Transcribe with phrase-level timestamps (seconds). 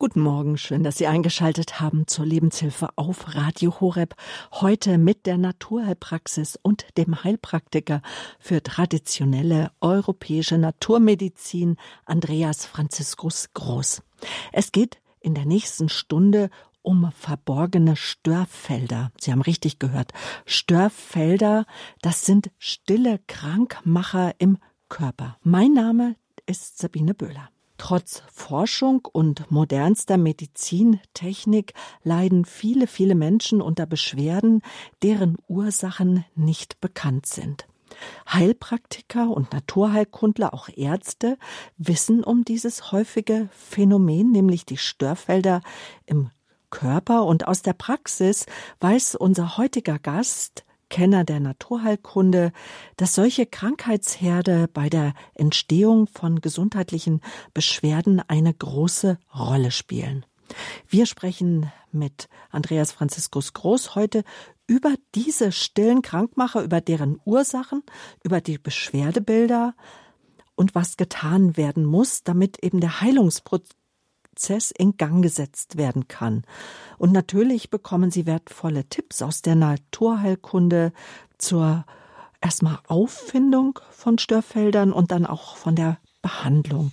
[0.00, 4.14] Guten Morgen, schön, dass Sie eingeschaltet haben zur Lebenshilfe auf Radio Horeb.
[4.52, 8.00] Heute mit der Naturheilpraxis und dem Heilpraktiker
[8.38, 14.02] für traditionelle europäische Naturmedizin Andreas Franziskus Groß.
[14.52, 19.10] Es geht in der nächsten Stunde um verborgene Störfelder.
[19.18, 20.12] Sie haben richtig gehört.
[20.46, 21.66] Störfelder,
[22.02, 24.58] das sind stille Krankmacher im
[24.88, 25.38] Körper.
[25.42, 26.14] Mein Name
[26.46, 27.50] ist Sabine Böhler.
[27.78, 34.62] Trotz Forschung und modernster Medizintechnik leiden viele, viele Menschen unter Beschwerden,
[35.02, 37.66] deren Ursachen nicht bekannt sind.
[38.30, 41.38] Heilpraktiker und Naturheilkundler, auch Ärzte,
[41.76, 45.62] wissen um dieses häufige Phänomen, nämlich die Störfelder
[46.04, 46.30] im
[46.70, 47.24] Körper.
[47.24, 48.46] Und aus der Praxis
[48.80, 52.52] weiß unser heutiger Gast, Kenner der Naturheilkunde,
[52.96, 57.20] dass solche Krankheitsherde bei der Entstehung von gesundheitlichen
[57.54, 60.24] Beschwerden eine große Rolle spielen.
[60.88, 64.24] Wir sprechen mit Andreas Franziskus Groß heute
[64.66, 67.82] über diese stillen Krankmacher, über deren Ursachen,
[68.22, 69.74] über die Beschwerdebilder
[70.54, 73.78] und was getan werden muss, damit eben der Heilungsprozess
[74.38, 76.44] Prozess in Gang gesetzt werden kann.
[76.96, 80.92] Und natürlich bekommen Sie wertvolle Tipps aus der Naturheilkunde
[81.38, 81.84] zur
[82.40, 86.92] erstmal Auffindung von Störfeldern und dann auch von der Behandlung.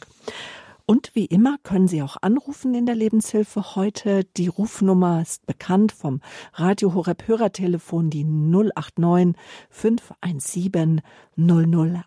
[0.88, 4.23] Und wie immer können Sie auch anrufen in der Lebenshilfe heute.
[4.38, 6.21] Die Rufnummer ist bekannt vom
[6.53, 9.35] Radio Horeb Hörertelefon, die 089
[9.69, 11.01] 517
[11.38, 12.05] 008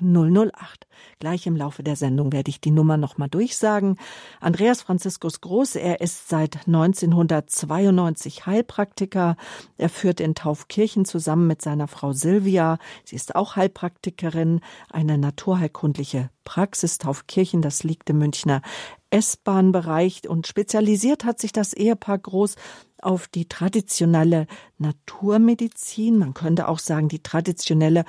[0.00, 0.86] 008.
[1.18, 3.96] Gleich im Laufe der Sendung werde ich die Nummer nochmal durchsagen.
[4.40, 9.36] Andreas Franziskus Groß, er ist seit 1992 Heilpraktiker.
[9.76, 12.78] Er führt in Taufkirchen zusammen mit seiner Frau Silvia.
[13.04, 17.62] Sie ist auch Heilpraktikerin, eine naturheilkundliche Praxis Taufkirchen.
[17.62, 18.62] Das liegt im Münchner
[19.10, 22.56] S-Bahn-Bereich und spezialisiert hat sich das Ehepaar Groß
[23.00, 24.46] auf die traditionelle
[24.78, 26.18] Naturmedizin.
[26.18, 28.04] Man könnte auch sagen, die traditionelle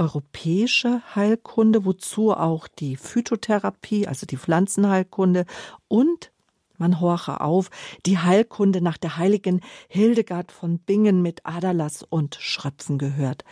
[0.00, 5.44] europäische Heilkunde, wozu auch die Phytotherapie, also die Pflanzenheilkunde
[5.88, 6.32] und
[6.78, 7.68] man horche auf,
[8.06, 13.44] die Heilkunde nach der heiligen Hildegard von Bingen mit Aderlass und Schröpfen gehört.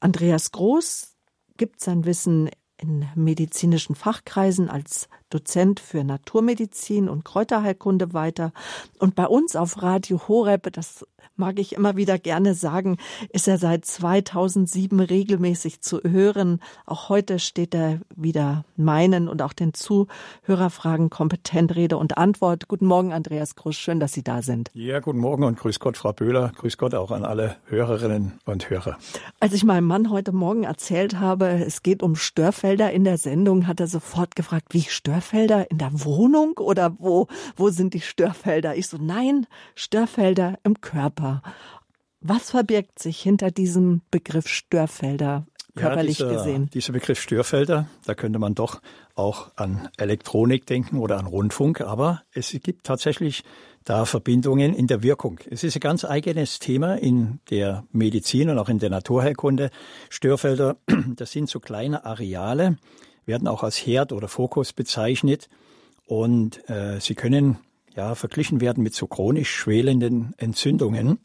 [0.00, 1.14] Andreas Groß
[1.56, 8.52] gibt sein Wissen in medizinischen Fachkreisen als Dozent für Naturmedizin und Kräuterheilkunde weiter.
[8.98, 11.04] Und bei uns auf Radio Horeb, das
[11.36, 12.98] mag ich immer wieder gerne sagen,
[13.30, 16.60] ist er seit 2007 regelmäßig zu hören.
[16.86, 22.68] Auch heute steht er wieder meinen und auch den Zuhörerfragen kompetent Rede und Antwort.
[22.68, 23.78] Guten Morgen, Andreas Krusch.
[23.78, 24.70] Schön, dass Sie da sind.
[24.74, 26.52] Ja, guten Morgen und grüß Gott, Frau Böhler.
[26.56, 28.96] Grüß Gott auch an alle Hörerinnen und Hörer.
[29.40, 33.66] Als ich meinem Mann heute Morgen erzählt habe, es geht um Störfelder in der Sendung,
[33.66, 38.76] hat er sofort gefragt, wie Störfelder in der Wohnung oder wo, wo sind die Störfelder?
[38.76, 40.94] Ich so, nein, Störfelder im Körper.
[40.94, 41.42] Körper.
[42.20, 45.46] Was verbirgt sich hinter diesem Begriff Störfelder
[45.76, 46.70] körperlich ja, dieser, gesehen?
[46.72, 48.80] Dieser Begriff Störfelder, da könnte man doch
[49.14, 53.44] auch an Elektronik denken oder an Rundfunk, aber es gibt tatsächlich
[53.84, 55.40] da Verbindungen in der Wirkung.
[55.50, 59.70] Es ist ein ganz eigenes Thema in der Medizin und auch in der Naturheilkunde.
[60.08, 60.76] Störfelder,
[61.16, 62.78] das sind so kleine Areale,
[63.26, 65.48] werden auch als Herd oder Fokus bezeichnet
[66.06, 67.58] und äh, sie können
[67.94, 71.18] ja, verglichen werden mit so chronisch schwelenden Entzündungen.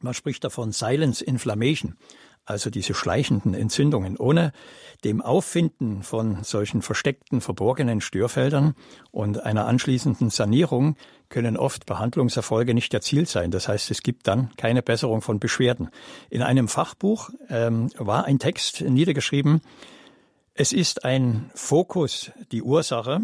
[0.00, 1.96] Man spricht davon Silence Inflammation,
[2.44, 4.16] also diese schleichenden Entzündungen.
[4.16, 4.52] Ohne
[5.04, 8.74] dem Auffinden von solchen versteckten, verborgenen Störfeldern
[9.10, 10.96] und einer anschließenden Sanierung
[11.28, 13.50] können oft Behandlungserfolge nicht erzielt sein.
[13.50, 15.90] Das heißt, es gibt dann keine Besserung von Beschwerden.
[16.30, 19.60] In einem Fachbuch ähm, war ein Text niedergeschrieben,
[20.60, 23.20] es ist ein Fokus die Ursache,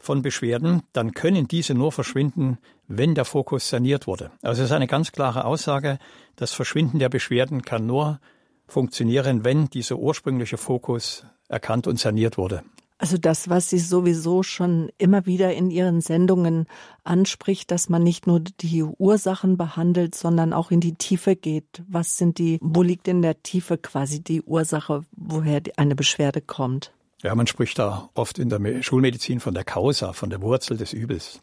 [0.00, 4.30] von Beschwerden, dann können diese nur verschwinden, wenn der Fokus saniert wurde.
[4.42, 5.98] Also es ist eine ganz klare Aussage,
[6.36, 8.20] das Verschwinden der Beschwerden kann nur
[8.66, 12.62] funktionieren, wenn dieser ursprüngliche Fokus erkannt und saniert wurde.
[12.98, 16.66] Also das, was sie sowieso schon immer wieder in ihren Sendungen
[17.04, 21.84] anspricht, dass man nicht nur die Ursachen behandelt, sondern auch in die Tiefe geht.
[21.86, 26.92] Was sind die, wo liegt in der Tiefe quasi die Ursache, woher eine Beschwerde kommt?
[27.22, 30.92] Ja, man spricht da oft in der Schulmedizin von der Causa, von der Wurzel des
[30.92, 31.40] Übels.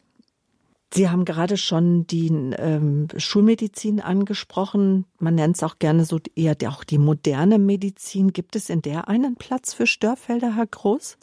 [0.94, 5.06] Sie haben gerade schon die ähm, Schulmedizin angesprochen.
[5.20, 8.32] Man nennt es auch gerne so eher auch die moderne Medizin.
[8.34, 11.18] Gibt es in der einen Platz für Störfelder, Herr Groß?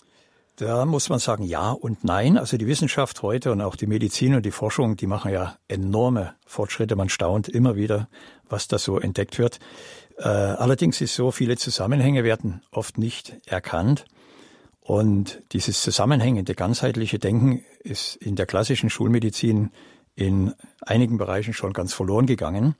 [0.56, 2.36] Da muss man sagen ja und nein.
[2.36, 6.34] Also die Wissenschaft heute und auch die Medizin und die Forschung, die machen ja enorme
[6.46, 6.94] Fortschritte.
[6.94, 8.08] Man staunt immer wieder,
[8.48, 9.60] was da so entdeckt wird.
[10.18, 14.04] Äh, allerdings ist so, viele Zusammenhänge werden oft nicht erkannt.
[14.80, 19.70] Und dieses zusammenhängende, ganzheitliche Denken ist in der klassischen Schulmedizin
[20.14, 20.52] in
[20.82, 22.74] einigen Bereichen schon ganz verloren gegangen.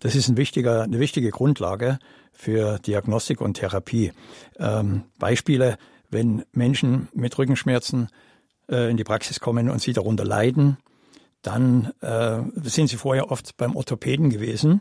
[0.00, 1.98] Das ist ein wichtiger, eine wichtige Grundlage
[2.32, 4.12] für Diagnostik und Therapie.
[4.58, 5.78] Ähm, Beispiele,
[6.10, 8.08] wenn Menschen mit Rückenschmerzen
[8.68, 10.78] äh, in die Praxis kommen und sie darunter leiden,
[11.42, 14.80] dann äh, sind sie vorher oft beim Orthopäden gewesen.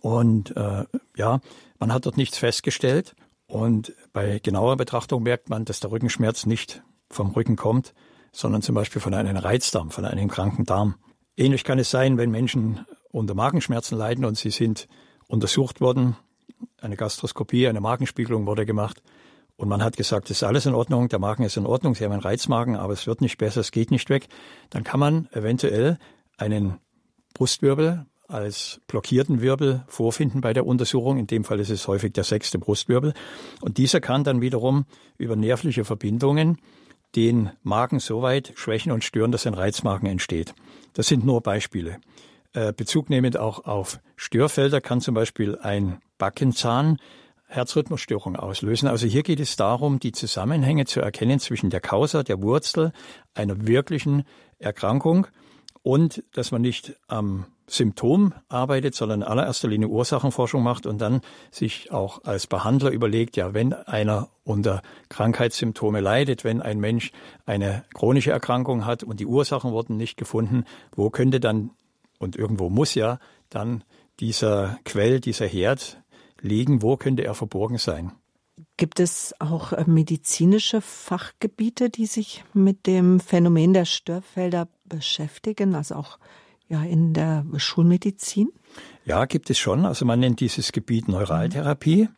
[0.00, 0.84] Und äh,
[1.16, 1.40] ja,
[1.78, 3.14] man hat dort nichts festgestellt.
[3.46, 7.94] Und bei genauer Betrachtung merkt man, dass der Rückenschmerz nicht vom Rücken kommt,
[8.32, 10.96] sondern zum Beispiel von einem Reizdarm, von einem kranken Darm.
[11.36, 14.88] Ähnlich kann es sein, wenn Menschen unter Magenschmerzen leiden und sie sind
[15.28, 16.16] untersucht worden,
[16.80, 19.02] eine Gastroskopie, eine Magenspiegelung wurde gemacht
[19.56, 22.04] und man hat gesagt, es ist alles in Ordnung, der Magen ist in Ordnung, Sie
[22.04, 24.26] haben einen Reizmagen, aber es wird nicht besser, es geht nicht weg.
[24.70, 25.98] Dann kann man eventuell
[26.36, 26.78] einen
[27.34, 31.18] Brustwirbel als blockierten Wirbel vorfinden bei der Untersuchung.
[31.18, 33.14] In dem Fall ist es häufig der sechste Brustwirbel.
[33.60, 34.86] Und dieser kann dann wiederum
[35.18, 36.58] über nervliche Verbindungen
[37.14, 40.54] den Magen so weit schwächen und stören, dass ein Reizmagen entsteht.
[40.94, 41.98] Das sind nur Beispiele.
[42.54, 46.98] Äh, Bezug nehmend auch auf Störfelder kann zum Beispiel ein Backenzahn
[47.54, 48.88] Herzrhythmusstörung auslösen.
[48.88, 52.92] Also hier geht es darum, die Zusammenhänge zu erkennen zwischen der Causa, der Wurzel
[53.34, 54.24] einer wirklichen
[54.58, 55.26] Erkrankung
[55.82, 61.20] und dass man nicht am Symptom arbeitet, sondern in allererster Linie Ursachenforschung macht und dann
[61.50, 67.12] sich auch als Behandler überlegt, ja, wenn einer unter Krankheitssymptome leidet, wenn ein Mensch
[67.46, 70.64] eine chronische Erkrankung hat und die Ursachen wurden nicht gefunden,
[70.94, 71.70] wo könnte dann,
[72.18, 73.18] und irgendwo muss ja
[73.48, 73.84] dann
[74.20, 76.02] dieser Quell, dieser Herd
[76.44, 78.12] liegen, wo könnte er verborgen sein?
[78.76, 85.96] Gibt es auch äh, medizinische Fachgebiete, die sich mit dem Phänomen der Störfelder beschäftigen, also
[85.96, 86.18] auch
[86.68, 88.50] ja in der Schulmedizin?
[89.04, 89.84] Ja, gibt es schon.
[89.84, 92.08] Also man nennt dieses Gebiet Neuraltherapie.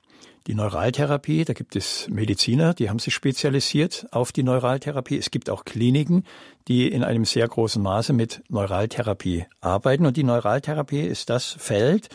[0.47, 5.19] Die Neuraltherapie, da gibt es Mediziner, die haben sich spezialisiert auf die Neuraltherapie.
[5.19, 6.23] Es gibt auch Kliniken,
[6.69, 10.07] die in einem sehr großen Maße mit Neuraltherapie arbeiten.
[10.07, 12.11] Und die Neuraltherapie ist das Feld,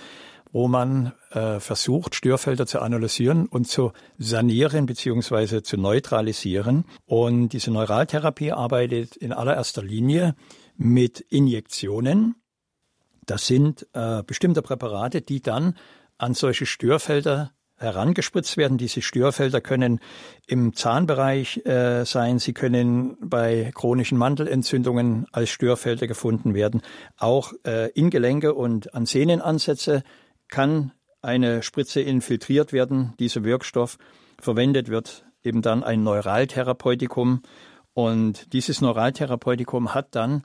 [0.51, 6.85] wo man äh, versucht, Störfelder zu analysieren und zu sanieren beziehungsweise zu neutralisieren.
[7.05, 10.35] Und diese Neuraltherapie arbeitet in allererster Linie
[10.75, 12.35] mit Injektionen.
[13.25, 15.77] Das sind äh, bestimmte Präparate, die dann
[16.17, 17.51] an solche Störfelder
[17.81, 18.77] herangespritzt werden.
[18.77, 19.99] Diese Störfelder können
[20.47, 26.81] im Zahnbereich äh, sein, sie können bei chronischen Mandelentzündungen als Störfelder gefunden werden,
[27.17, 30.03] auch äh, in Gelenke und an Sehnenansätze
[30.51, 30.91] kann
[31.23, 33.97] eine Spritze infiltriert werden, dieser Wirkstoff.
[34.39, 37.41] Verwendet wird eben dann ein Neuraltherapeutikum.
[37.93, 40.43] Und dieses Neuraltherapeutikum hat dann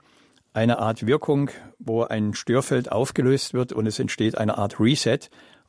[0.53, 5.19] eine Art Wirkung, wo ein Störfeld aufgelöst wird und es entsteht eine Art Reset.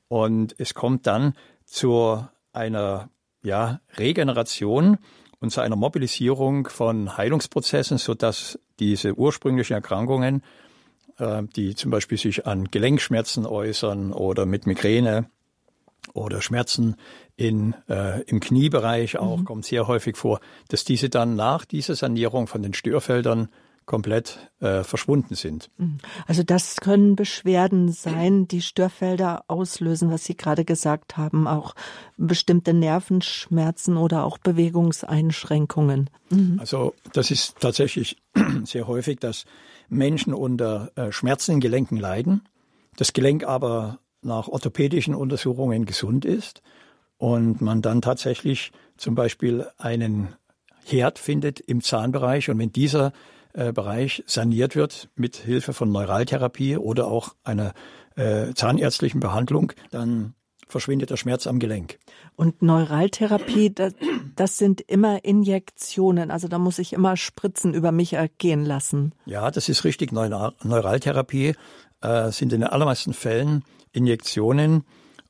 [0.07, 1.33] Und es kommt dann
[1.65, 3.09] zu einer
[3.43, 4.97] ja, Regeneration
[5.39, 10.41] und zu einer Mobilisierung von Heilungsprozessen, sodass diese ursprünglichen Erkrankungen
[11.17, 15.29] äh, die zum Beispiel sich an Gelenkschmerzen äußern oder mit Migräne
[16.13, 16.95] oder Schmerzen
[17.35, 19.45] in, äh, im Kniebereich auch, mhm.
[19.45, 23.49] kommt sehr häufig vor, dass diese dann nach dieser Sanierung von den Störfeldern
[23.87, 25.71] komplett äh, verschwunden sind.
[25.77, 25.99] Mhm.
[26.27, 31.73] Also das können Beschwerden sein, die Störfelder auslösen, was Sie gerade gesagt haben, auch
[32.17, 36.09] bestimmte Nervenschmerzen oder auch Bewegungseinschränkungen.
[36.29, 36.57] Mhm.
[36.59, 38.17] Also das ist tatsächlich
[38.65, 39.45] sehr häufig, dass
[39.89, 42.47] Menschen unter äh, Schmerzen in Gelenken leiden,
[42.95, 46.61] das Gelenk aber nach orthopädischen Untersuchungen gesund ist
[47.17, 50.35] und man dann tatsächlich zum Beispiel einen
[50.85, 53.13] Herd findet im Zahnbereich und wenn dieser
[53.53, 57.73] äh, Bereich saniert wird mit Hilfe von Neuraltherapie oder auch einer
[58.15, 60.33] äh, zahnärztlichen Behandlung, dann
[60.67, 61.97] verschwindet der Schmerz am Gelenk.
[62.35, 63.93] Und Neuraltherapie, das,
[64.35, 69.13] das, sind immer Injektionen, also da muss ich immer Spritzen über mich ergehen lassen.
[69.25, 70.11] Ja, das ist richtig.
[70.11, 71.55] Neuraltherapie
[72.01, 74.83] äh, sind in den allermeisten Fällen Injektionen.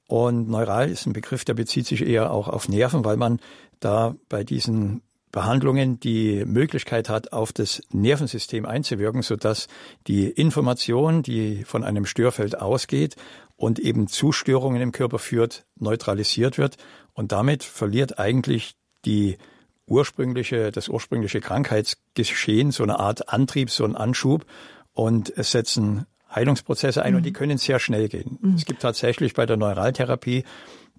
[0.08, 3.39] Und neural ist ein Begriff, der bezieht sich eher auch auf Nerven, weil man
[3.79, 5.01] da bei diesen
[5.32, 9.67] Behandlungen die Möglichkeit hat, auf das Nervensystem einzuwirken, sodass
[10.08, 13.17] die Information, die von einem Störfeld ausgeht
[13.57, 16.77] und eben zu Störungen im Körper führt, neutralisiert wird.
[17.13, 19.37] Und damit verliert eigentlich die
[19.87, 24.45] ursprüngliche, das ursprüngliche Krankheitsgeschehen so eine Art Antrieb, so einen Anschub.
[24.93, 27.17] Und es setzen Heilungsprozesse ein mhm.
[27.17, 27.35] und die mhm.
[27.35, 28.37] können sehr schnell gehen.
[28.41, 28.55] Mhm.
[28.55, 30.43] Es gibt tatsächlich bei der Neuraltherapie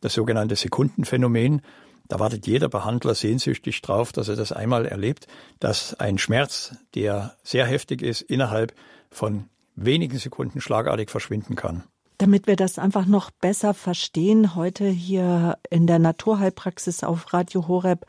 [0.00, 1.62] das sogenannte Sekundenphänomen.
[2.08, 5.26] Da wartet jeder Behandler sehnsüchtig drauf, dass er das einmal erlebt,
[5.60, 8.74] dass ein Schmerz, der sehr heftig ist, innerhalb
[9.10, 11.84] von wenigen Sekunden schlagartig verschwinden kann.
[12.18, 18.06] Damit wir das einfach noch besser verstehen, heute hier in der Naturheilpraxis auf Radio Horeb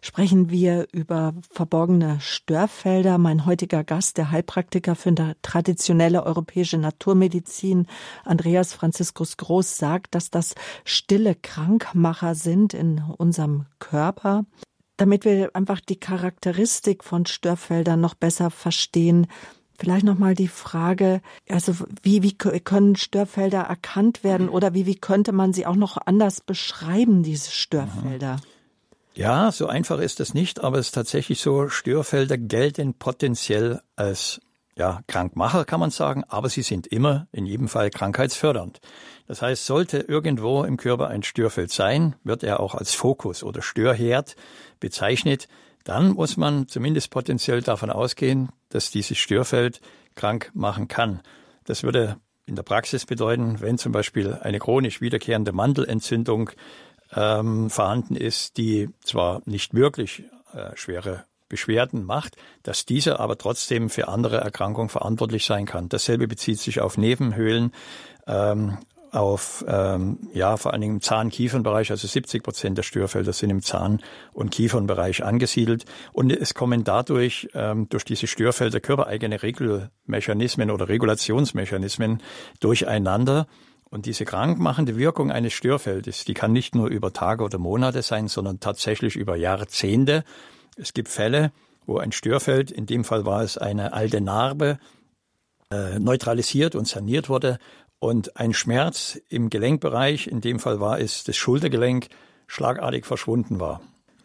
[0.00, 3.18] sprechen wir über verborgene Störfelder.
[3.18, 7.88] Mein heutiger Gast, der Heilpraktiker für traditionelle europäische Naturmedizin,
[8.24, 10.54] Andreas Franziskus Groß, sagt, dass das
[10.86, 14.46] stille Krankmacher sind in unserem Körper.
[14.96, 19.26] Damit wir einfach die Charakteristik von Störfeldern noch besser verstehen,
[19.82, 21.74] Vielleicht nochmal die Frage, also
[22.04, 26.40] wie, wie können Störfelder erkannt werden oder wie, wie könnte man sie auch noch anders
[26.40, 28.36] beschreiben, diese Störfelder?
[29.14, 34.40] Ja, so einfach ist das nicht, aber es ist tatsächlich so, Störfelder gelten potenziell als
[34.76, 38.80] ja, Krankmacher kann man sagen, aber sie sind immer in jedem Fall krankheitsfördernd.
[39.26, 43.62] Das heißt, sollte irgendwo im Körper ein Störfeld sein, wird er auch als Fokus oder
[43.62, 44.36] Störherd
[44.78, 45.48] bezeichnet
[45.84, 49.80] dann muss man zumindest potenziell davon ausgehen, dass dieses Störfeld
[50.14, 51.20] krank machen kann.
[51.64, 56.50] Das würde in der Praxis bedeuten, wenn zum Beispiel eine chronisch wiederkehrende Mandelentzündung
[57.14, 60.24] ähm, vorhanden ist, die zwar nicht wirklich
[60.54, 65.88] äh, schwere Beschwerden macht, dass diese aber trotzdem für andere Erkrankungen verantwortlich sein kann.
[65.88, 67.72] Dasselbe bezieht sich auf Nebenhöhlen,
[68.26, 68.78] ähm,
[69.12, 73.62] auf ähm, ja vor allen Dingen im Zahn-Kiefernbereich, also 70 Prozent der Störfelder sind im
[73.62, 74.00] Zahn-
[74.32, 82.22] und Kiefernbereich angesiedelt und es kommen dadurch ähm, durch diese Störfelder körpereigene Regelmechanismen oder Regulationsmechanismen
[82.60, 83.46] durcheinander.
[83.90, 88.26] Und diese krankmachende Wirkung eines Störfeldes, die kann nicht nur über Tage oder Monate sein,
[88.26, 90.24] sondern tatsächlich über Jahrzehnte.
[90.76, 91.52] Es gibt Fälle,
[91.84, 94.78] wo ein Störfeld, in dem Fall war es eine alte Narbe,
[95.72, 97.58] äh, neutralisiert und saniert wurde
[98.02, 102.08] und ein Schmerz im Gelenkbereich, in dem Fall war es das Schultergelenk,
[102.48, 103.80] schlagartig verschwunden war.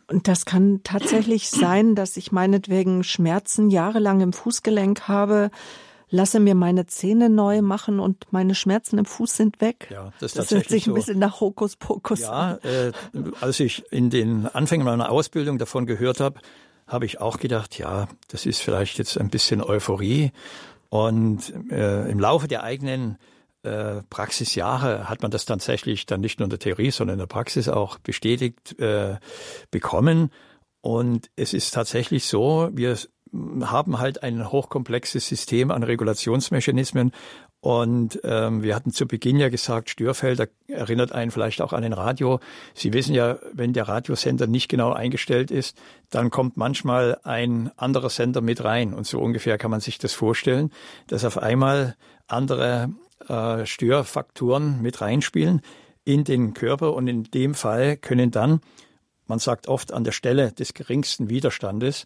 [0.07, 5.51] Und das kann tatsächlich sein, dass ich meinetwegen Schmerzen jahrelang im Fußgelenk habe,
[6.09, 9.89] lasse mir meine Zähne neu machen und meine Schmerzen im Fuß sind weg.
[9.91, 12.59] Ja, das, das hört sich ein bisschen nach Hokuspokus ja, an.
[12.63, 12.91] Äh,
[13.41, 16.39] als ich in den Anfängen meiner Ausbildung davon gehört habe,
[16.87, 20.31] habe ich auch gedacht, ja, das ist vielleicht jetzt ein bisschen Euphorie.
[20.89, 23.19] Und äh, im Laufe der eigenen
[23.67, 27.27] äh, Praxisjahre hat man das tatsächlich dann nicht nur in der Theorie, sondern in der
[27.27, 29.17] Praxis auch bestätigt äh,
[29.71, 30.31] bekommen.
[30.81, 32.97] Und es ist tatsächlich so, wir
[33.61, 37.11] haben halt ein hochkomplexes System an Regulationsmechanismen.
[37.59, 41.93] Und ähm, wir hatten zu Beginn ja gesagt, Störfelder erinnert einen vielleicht auch an ein
[41.93, 42.39] Radio.
[42.73, 45.77] Sie wissen ja, wenn der Radiosender nicht genau eingestellt ist,
[46.09, 48.93] dann kommt manchmal ein anderer Sender mit rein.
[48.93, 50.71] Und so ungefähr kann man sich das vorstellen,
[51.07, 51.95] dass auf einmal
[52.27, 52.89] andere
[53.27, 55.61] äh, Störfaktoren mit reinspielen
[56.03, 58.61] in den Körper und in dem Fall können dann,
[59.25, 62.05] man sagt oft an der Stelle des geringsten Widerstandes,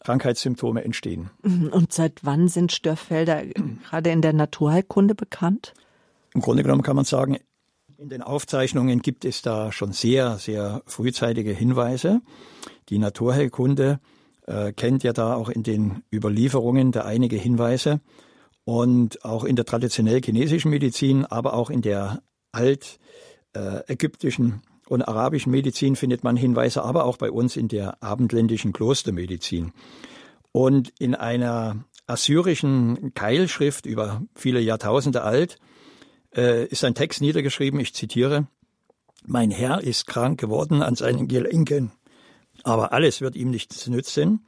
[0.00, 1.30] Krankheitssymptome entstehen.
[1.42, 1.68] Mhm.
[1.68, 5.74] Und seit wann sind Störfelder gerade in der Naturheilkunde bekannt?
[6.34, 7.38] Im Grunde genommen kann man sagen,
[7.98, 12.22] in den Aufzeichnungen gibt es da schon sehr, sehr frühzeitige Hinweise.
[12.88, 14.00] Die Naturheilkunde
[14.46, 18.00] äh, kennt ja da auch in den Überlieferungen da einige Hinweise.
[18.70, 22.22] Und auch in der traditionell chinesischen Medizin, aber auch in der
[22.52, 24.58] altägyptischen äh,
[24.88, 29.72] und arabischen Medizin findet man Hinweise, aber auch bei uns in der abendländischen Klostermedizin.
[30.52, 35.58] Und in einer assyrischen Keilschrift über viele Jahrtausende alt
[36.36, 38.46] äh, ist ein Text niedergeschrieben, ich zitiere,
[39.26, 41.90] Mein Herr ist krank geworden an seinen Gelenken,
[42.62, 44.46] aber alles wird ihm nichts nützen,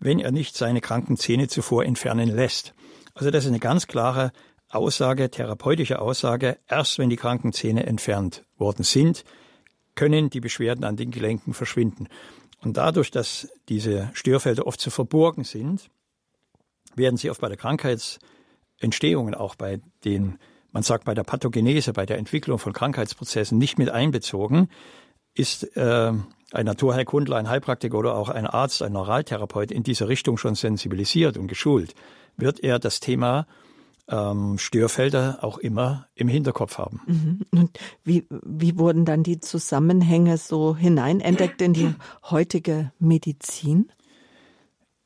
[0.00, 2.74] wenn er nicht seine kranken Zähne zuvor entfernen lässt.
[3.14, 4.32] Also das ist eine ganz klare
[4.68, 6.58] Aussage, therapeutische Aussage.
[6.68, 9.24] Erst wenn die kranken Zähne entfernt worden sind,
[9.94, 12.08] können die Beschwerden an den Gelenken verschwinden.
[12.60, 15.90] Und dadurch, dass diese Störfelder oft zu verborgen sind,
[16.96, 20.38] werden sie oft bei der Krankheitsentstehung und auch bei den,
[20.72, 24.68] man sagt bei der Pathogenese, bei der Entwicklung von Krankheitsprozessen nicht mit einbezogen,
[25.34, 26.12] ist äh,
[26.52, 31.36] ein Naturheilkundler, ein Heilpraktiker oder auch ein Arzt, ein Neuraltherapeut in diese Richtung schon sensibilisiert
[31.36, 31.94] und geschult
[32.36, 33.46] wird er das Thema
[34.08, 37.00] ähm, Störfelder auch immer im Hinterkopf haben.
[37.06, 37.58] Mhm.
[37.58, 41.94] Und wie, wie wurden dann die Zusammenhänge so hineinentdeckt in die
[42.30, 43.90] heutige Medizin?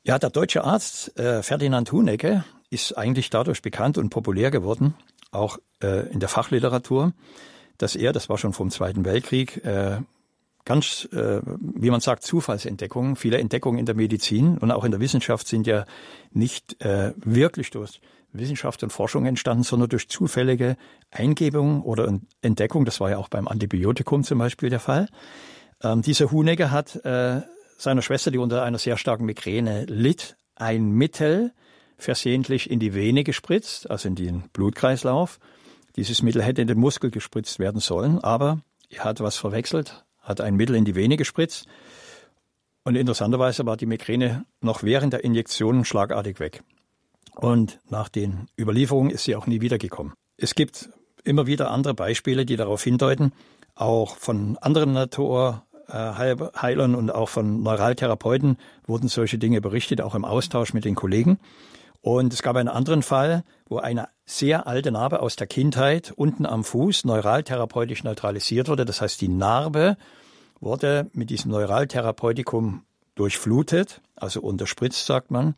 [0.03, 4.95] Ja, der deutsche Arzt äh, Ferdinand Hunecke ist eigentlich dadurch bekannt und populär geworden,
[5.31, 7.13] auch äh, in der Fachliteratur,
[7.77, 10.01] dass er, das war schon vom Zweiten Weltkrieg, äh,
[10.69, 13.17] ganz, äh, wie man sagt, Zufallsentdeckungen.
[13.17, 15.87] Viele Entdeckungen in der Medizin und auch in der Wissenschaft sind ja
[16.31, 20.77] nicht äh, wirklich durch Wissenschaft und Forschung entstanden, sondern durch zufällige
[21.11, 22.85] Eingebung oder Entdeckung.
[22.85, 25.09] Das war ja auch beim Antibiotikum zum Beispiel der Fall.
[25.83, 27.41] Ähm, dieser Hunegger hat äh,
[27.79, 31.55] seiner Schwester, die unter einer sehr starken Migräne litt, ein Mittel
[31.97, 35.39] versehentlich in die Vene gespritzt, also in den Blutkreislauf.
[35.97, 38.61] Dieses Mittel hätte in den Muskel gespritzt werden sollen, aber
[38.91, 41.67] er hat was verwechselt, hat ein Mittel in die Vene gespritzt
[42.85, 46.63] Und interessanterweise war die Migräne noch während der Injektionen schlagartig weg.
[47.35, 50.13] Und nach den Überlieferungen ist sie auch nie wiedergekommen.
[50.37, 50.91] Es gibt
[51.25, 53.33] immer wieder andere Beispiele, die darauf hindeuten,
[53.75, 58.57] auch von anderen Naturheilern und auch von Neuraltherapeuten
[58.87, 61.39] wurden solche Dinge berichtet, auch im Austausch mit den Kollegen.
[62.01, 66.47] Und es gab einen anderen Fall, wo eine sehr alte Narbe aus der Kindheit unten
[66.47, 68.85] am Fuß neuraltherapeutisch neutralisiert wurde.
[68.85, 69.97] Das heißt, die Narbe
[70.61, 75.55] wurde mit diesem Neuraltherapeutikum durchflutet, also unterspritzt, sagt man.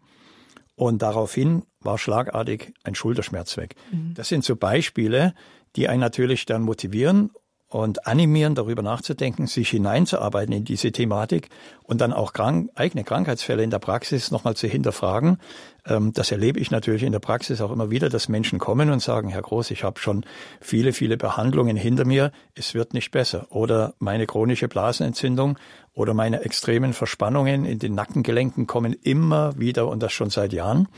[0.76, 3.76] Und daraufhin war schlagartig ein Schulterschmerz weg.
[3.92, 4.14] Mhm.
[4.14, 5.34] Das sind so Beispiele,
[5.76, 7.30] die einen natürlich dann motivieren
[7.68, 11.48] und animieren, darüber nachzudenken, sich hineinzuarbeiten in diese Thematik
[11.84, 15.38] und dann auch krank, eigene Krankheitsfälle in der Praxis nochmal zu hinterfragen.
[15.86, 19.00] Ähm, das erlebe ich natürlich in der Praxis auch immer wieder, dass Menschen kommen und
[19.00, 20.24] sagen, Herr Groß, ich habe schon
[20.60, 23.46] viele, viele Behandlungen hinter mir, es wird nicht besser.
[23.50, 25.58] Oder meine chronische Blasenentzündung
[25.92, 30.88] oder meine extremen Verspannungen in den Nackengelenken kommen immer wieder und das schon seit Jahren.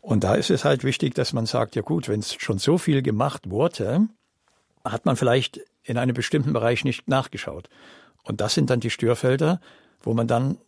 [0.00, 2.76] Und da ist es halt wichtig, dass man sagt, ja gut, wenn es schon so
[2.76, 4.06] viel gemacht wurde,
[4.84, 7.68] hat man vielleicht in einem bestimmten Bereich nicht nachgeschaut.
[8.22, 9.60] Und das sind dann die Störfelder,
[10.02, 10.58] wo man dann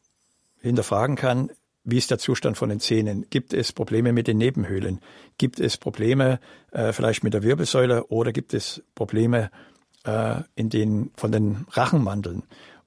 [0.61, 1.51] hinterfragen kann,
[1.87, 3.27] wie ist der Zustand von den Zähnen?
[3.31, 5.01] Gibt es Probleme mit den Nebenhöhlen?
[5.39, 6.41] Gibt es Probleme
[6.73, 9.51] äh, vielleicht mit der Wirbelsäule oder gibt es Probleme
[10.05, 12.43] äh, in den, von den Rachenmandeln?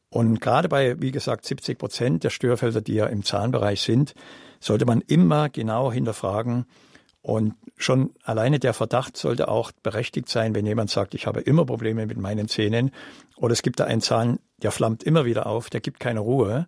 [0.09, 4.13] Und gerade bei, wie gesagt, 70 Prozent der Störfelder, die ja im Zahnbereich sind,
[4.59, 6.65] sollte man immer genau hinterfragen,
[7.21, 11.65] und schon alleine der Verdacht sollte auch berechtigt sein, wenn jemand sagt, ich habe immer
[11.65, 12.91] Probleme mit meinen Zähnen
[13.35, 16.67] oder es gibt da einen Zahn, der flammt immer wieder auf, der gibt keine Ruhe,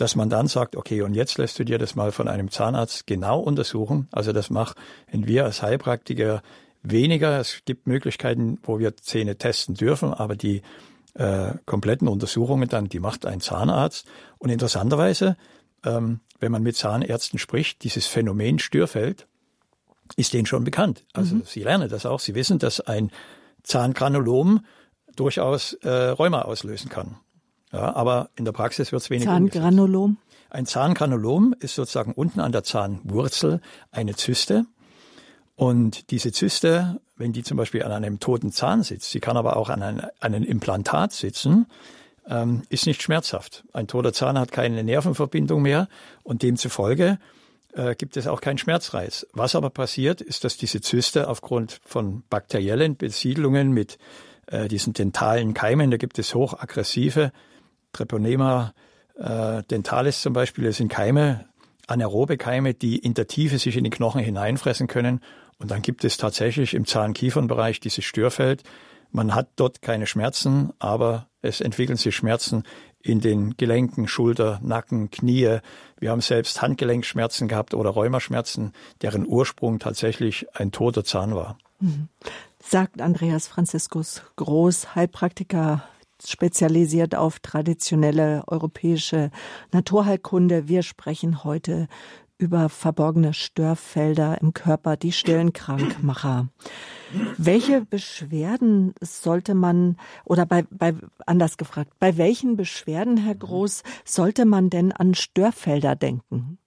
[0.00, 3.06] dass man dann sagt, okay, und jetzt lässt du dir das mal von einem Zahnarzt
[3.06, 4.08] genau untersuchen.
[4.12, 4.74] Also das machen
[5.12, 6.42] wir als Heilpraktiker
[6.82, 7.38] weniger.
[7.38, 10.62] Es gibt Möglichkeiten, wo wir Zähne testen dürfen, aber die
[11.14, 14.06] äh, kompletten Untersuchungen dann, die macht ein Zahnarzt.
[14.38, 15.36] Und interessanterweise,
[15.84, 19.26] ähm, wenn man mit Zahnärzten spricht, dieses Phänomen Störfeld,
[20.16, 21.04] ist denen schon bekannt.
[21.12, 21.42] Also mhm.
[21.44, 22.20] sie lernen das auch.
[22.20, 23.10] Sie wissen, dass ein
[23.64, 24.64] Zahngranulom
[25.14, 27.16] durchaus äh, Rheuma auslösen kann.
[27.72, 29.30] Ja, aber in der Praxis wird es weniger.
[29.30, 30.18] Zahngranulom?
[30.50, 33.60] Ein Zahngranulom ist sozusagen unten an der Zahnwurzel
[33.92, 34.66] eine Zyste.
[35.54, 39.56] Und diese Zyste, wenn die zum Beispiel an einem toten Zahn sitzt, sie kann aber
[39.56, 39.82] auch an
[40.20, 41.66] einem Implantat sitzen,
[42.26, 43.64] ähm, ist nicht schmerzhaft.
[43.72, 45.88] Ein toter Zahn hat keine Nervenverbindung mehr
[46.22, 47.18] und demzufolge
[47.72, 49.26] äh, gibt es auch keinen Schmerzreiz.
[49.32, 53.98] Was aber passiert, ist, dass diese Zyste aufgrund von bakteriellen Besiedlungen mit
[54.46, 57.32] äh, diesen dentalen Keimen, da gibt es hochaggressive
[57.92, 58.72] Treponema
[59.18, 61.46] äh, dentalis zum Beispiel, das sind Keime,
[61.86, 65.20] anaerobe Keime, die in der Tiefe sich in die Knochen hineinfressen können.
[65.58, 68.62] Und dann gibt es tatsächlich im Zahnkiefernbereich dieses Störfeld.
[69.10, 72.62] Man hat dort keine Schmerzen, aber es entwickeln sich Schmerzen
[73.02, 75.58] in den Gelenken, Schulter, Nacken, Knie.
[75.98, 78.72] Wir haben selbst Handgelenkschmerzen gehabt oder Rheumaschmerzen,
[79.02, 81.58] deren Ursprung tatsächlich ein toter Zahn war.
[81.80, 82.08] Mhm.
[82.62, 85.82] Sagt Andreas Franziskus Groß, Heilpraktiker,
[86.26, 89.30] spezialisiert auf traditionelle europäische
[89.72, 90.68] Naturheilkunde.
[90.68, 91.88] Wir sprechen heute
[92.40, 96.48] über verborgene Störfelder im Körper, die stillen Krankmacher.
[97.36, 100.94] Welche Beschwerden sollte man, oder bei, bei,
[101.26, 106.58] anders gefragt, bei welchen Beschwerden, Herr Groß, sollte man denn an Störfelder denken?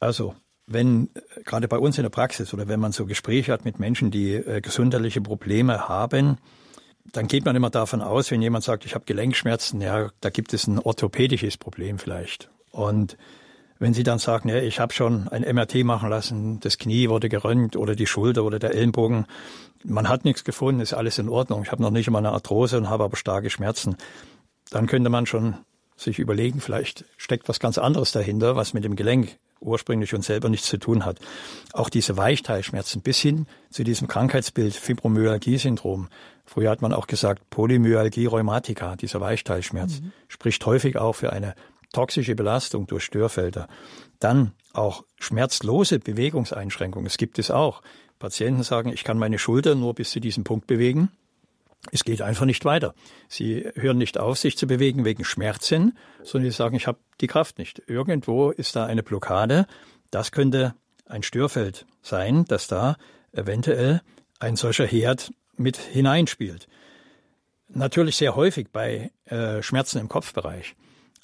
[0.00, 0.34] Also,
[0.66, 1.10] wenn
[1.44, 4.34] gerade bei uns in der Praxis oder wenn man so Gespräche hat mit Menschen, die
[4.34, 6.38] äh, gesundheitliche Probleme haben,
[7.04, 10.54] dann geht man immer davon aus, wenn jemand sagt, ich habe Gelenkschmerzen, ja, da gibt
[10.54, 12.50] es ein orthopädisches Problem vielleicht.
[12.70, 13.16] Und
[13.78, 17.28] wenn Sie dann sagen, ja, ich habe schon ein MRT machen lassen, das Knie wurde
[17.28, 19.26] gerönt oder die Schulter oder der Ellenbogen,
[19.84, 21.64] man hat nichts gefunden, ist alles in Ordnung.
[21.64, 23.96] Ich habe noch nicht mal eine Arthrose und habe aber starke Schmerzen.
[24.70, 25.56] Dann könnte man schon
[25.96, 30.48] sich überlegen, vielleicht steckt was ganz anderes dahinter, was mit dem Gelenk ursprünglich und selber
[30.48, 31.18] nichts zu tun hat.
[31.72, 36.08] Auch diese Weichteilschmerzen bis hin zu diesem Krankheitsbild Fibromyalgie-Syndrom.
[36.52, 40.12] Früher hat man auch gesagt Polymyalgie rheumatica, dieser Weichteilschmerz, mhm.
[40.28, 41.54] spricht häufig auch für eine
[41.94, 43.68] toxische Belastung durch Störfelder.
[44.18, 47.06] Dann auch schmerzlose Bewegungseinschränkungen.
[47.06, 47.80] Es gibt es auch.
[48.18, 51.10] Patienten sagen, ich kann meine Schulter nur bis zu diesem Punkt bewegen.
[51.90, 52.94] Es geht einfach nicht weiter.
[53.30, 57.28] Sie hören nicht auf, sich zu bewegen wegen Schmerzen, sondern sie sagen, ich habe die
[57.28, 57.82] Kraft nicht.
[57.86, 59.66] Irgendwo ist da eine Blockade.
[60.10, 60.74] Das könnte
[61.06, 62.96] ein Störfeld sein, dass da
[63.32, 64.02] eventuell
[64.38, 66.68] ein solcher Herd mit hineinspielt.
[67.68, 70.74] Natürlich sehr häufig bei äh, Schmerzen im Kopfbereich.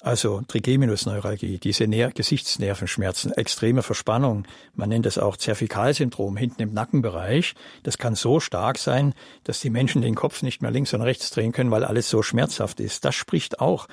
[0.01, 7.53] Also Trigeminusneuralgie, diese Ner Gesichtsnervenschmerzen, extreme Verspannung, man nennt es auch Zervikalsyndrom hinten im Nackenbereich.
[7.83, 9.13] Das kann so stark sein,
[9.43, 12.23] dass die Menschen den Kopf nicht mehr links und rechts drehen können, weil alles so
[12.23, 13.03] schmerzhaft ist.
[13.03, 13.87] Das spricht auch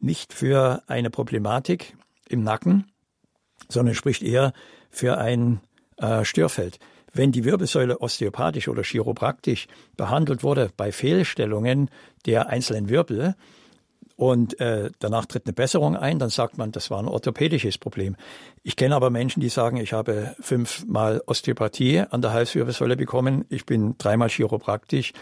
[0.00, 1.96] nicht für eine Problematik
[2.28, 2.90] im Nacken,
[3.68, 4.52] sondern spricht eher
[4.90, 5.60] für ein
[5.98, 6.80] äh, Störfeld.
[7.12, 11.90] Wenn die Wirbelsäule osteopathisch oder chiropraktisch behandelt wurde bei Fehlstellungen
[12.24, 13.34] der einzelnen Wirbel,
[14.16, 18.14] und äh, danach tritt eine Besserung ein, dann sagt man, das war ein orthopädisches Problem.
[18.62, 23.66] Ich kenne aber Menschen, die sagen, ich habe fünfmal Osteopathie an der Halswirbelsäule bekommen, ich
[23.66, 25.12] bin dreimal chiropraktisch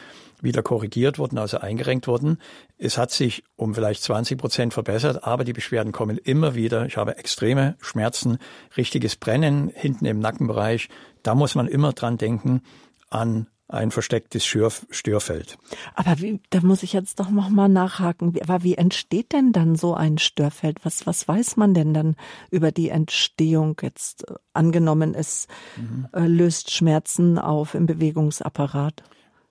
[0.42, 2.38] wieder korrigiert worden, also eingerenkt worden.
[2.79, 6.87] Es hat sich um vielleicht 20 Prozent verbessert, aber die Beschwerden kommen immer wieder.
[6.87, 8.38] Ich habe extreme Schmerzen,
[8.76, 10.88] richtiges Brennen hinten im Nackenbereich.
[11.22, 12.62] Da muss man immer dran denken
[13.09, 15.59] an ein verstecktes Störfeld.
[15.94, 18.35] Aber wie, da muss ich jetzt doch noch mal nachhaken.
[18.42, 20.85] Aber wie entsteht denn dann so ein Störfeld?
[20.85, 22.16] Was, was weiß man denn dann
[22.50, 24.28] über die Entstehung jetzt?
[24.28, 26.09] Äh, angenommen, es mhm.
[26.12, 29.02] äh, löst Schmerzen auf im Bewegungsapparat.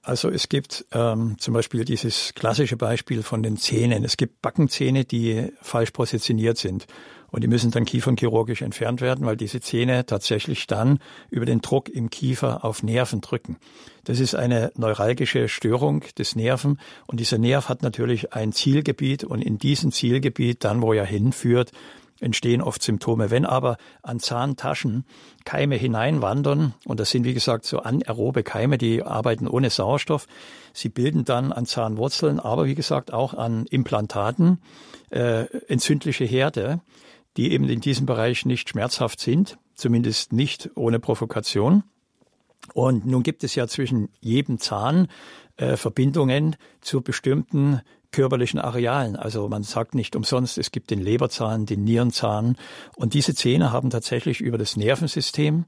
[0.09, 4.03] Also es gibt ähm, zum Beispiel dieses klassische Beispiel von den Zähnen.
[4.03, 6.87] Es gibt Backenzähne, die falsch positioniert sind.
[7.27, 10.97] Und die müssen dann kiefernchirurgisch entfernt werden, weil diese Zähne tatsächlich dann
[11.29, 13.57] über den Druck im Kiefer auf Nerven drücken.
[14.03, 16.79] Das ist eine neuralgische Störung des Nerven.
[17.05, 19.23] Und dieser Nerv hat natürlich ein Zielgebiet.
[19.23, 21.71] Und in diesem Zielgebiet, dann wo er hinführt,
[22.19, 23.31] entstehen oft Symptome.
[23.31, 25.05] Wenn aber an Zahntaschen
[25.45, 30.27] Keime hineinwandern, und das sind wie gesagt so anaerobe Keime, die arbeiten ohne Sauerstoff,
[30.73, 34.59] sie bilden dann an Zahnwurzeln, aber wie gesagt auch an Implantaten
[35.09, 36.81] äh, entzündliche Herde,
[37.37, 41.83] die eben in diesem Bereich nicht schmerzhaft sind, zumindest nicht ohne Provokation.
[42.73, 45.07] Und nun gibt es ja zwischen jedem Zahn
[45.55, 49.15] äh, Verbindungen zu bestimmten körperlichen Arealen.
[49.15, 52.57] Also man sagt nicht umsonst, es gibt den Leberzahn, den Nierenzahn.
[52.95, 55.65] Und diese Zähne haben tatsächlich über das Nervensystem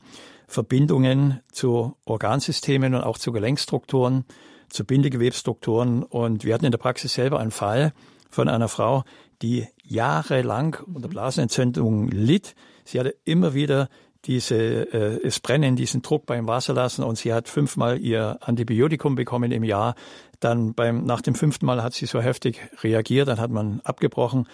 [0.47, 4.25] Verbindungen zu Organsystemen und auch zu Gelenkstrukturen,
[4.69, 6.03] zu Bindegewebsstrukturen.
[6.03, 7.93] Und wir hatten in der Praxis selber einen Fall
[8.29, 9.03] von einer Frau,
[9.41, 12.55] die jahrelang unter Blasenentzündung litt.
[12.85, 13.89] Sie hatte immer wieder
[14.25, 19.51] diese, äh, es brennen, diesen Druck beim Wasserlassen und sie hat fünfmal ihr Antibiotikum bekommen
[19.51, 19.95] im Jahr.
[20.39, 24.47] Dann beim, nach dem fünften Mal hat sie so heftig reagiert, dann hat man abgebrochen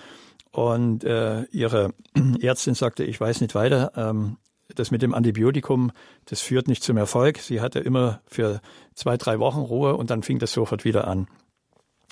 [0.51, 1.93] und äh, ihre
[2.41, 4.37] Ärztin sagte, ich weiß nicht weiter, ähm,
[4.75, 5.91] das mit dem Antibiotikum,
[6.25, 7.39] das führt nicht zum Erfolg.
[7.39, 8.61] Sie hatte immer für
[8.95, 11.27] zwei, drei Wochen Ruhe und dann fing das sofort wieder an.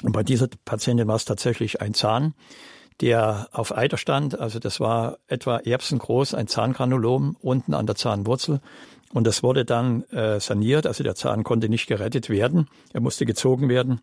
[0.03, 2.33] Und bei dieser Patientin war es tatsächlich ein Zahn,
[3.01, 4.39] der auf Eiter stand.
[4.39, 8.61] Also das war etwa erbsengroß, ein Zahngranulom unten an der Zahnwurzel.
[9.13, 10.87] Und das wurde dann äh, saniert.
[10.87, 12.67] Also der Zahn konnte nicht gerettet werden.
[12.93, 14.01] Er musste gezogen werden.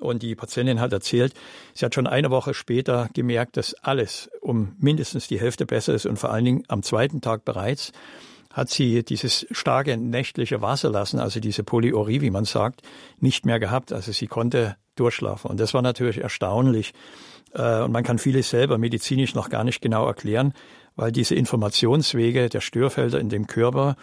[0.00, 1.34] Und die Patientin hat erzählt,
[1.74, 6.06] sie hat schon eine Woche später gemerkt, dass alles um mindestens die Hälfte besser ist
[6.06, 7.92] und vor allen Dingen am zweiten Tag bereits
[8.52, 12.82] hat sie dieses starke nächtliche Wasserlassen, also diese Polyurie, wie man sagt,
[13.18, 13.92] nicht mehr gehabt.
[13.92, 15.50] Also sie konnte durchschlafen.
[15.50, 16.92] Und das war natürlich erstaunlich.
[17.54, 20.54] Äh, und man kann vieles selber medizinisch noch gar nicht genau erklären,
[20.96, 23.96] weil diese Informationswege der Störfelder in dem Körper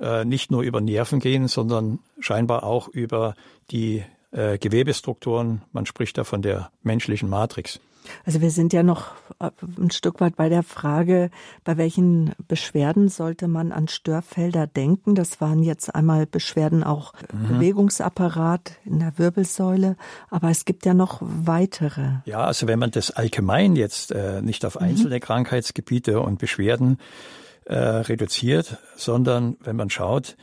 [0.00, 3.34] äh, nicht nur über Nerven gehen, sondern scheinbar auch über
[3.70, 5.62] die äh, Gewebestrukturen.
[5.72, 7.80] Man spricht da von der menschlichen Matrix.
[8.24, 11.30] Also wir sind ja noch äh, ein Stück weit bei der Frage,
[11.64, 15.14] bei welchen Beschwerden sollte man an Störfelder denken?
[15.14, 17.48] Das waren jetzt einmal Beschwerden auch mhm.
[17.48, 19.96] Bewegungsapparat in der Wirbelsäule,
[20.30, 22.20] aber es gibt ja noch weitere.
[22.24, 24.86] Ja, also wenn man das allgemein jetzt äh, nicht auf mhm.
[24.86, 25.20] einzelne mhm.
[25.20, 26.98] Krankheitsgebiete und Beschwerden
[27.64, 30.36] äh, reduziert, sondern wenn man schaut,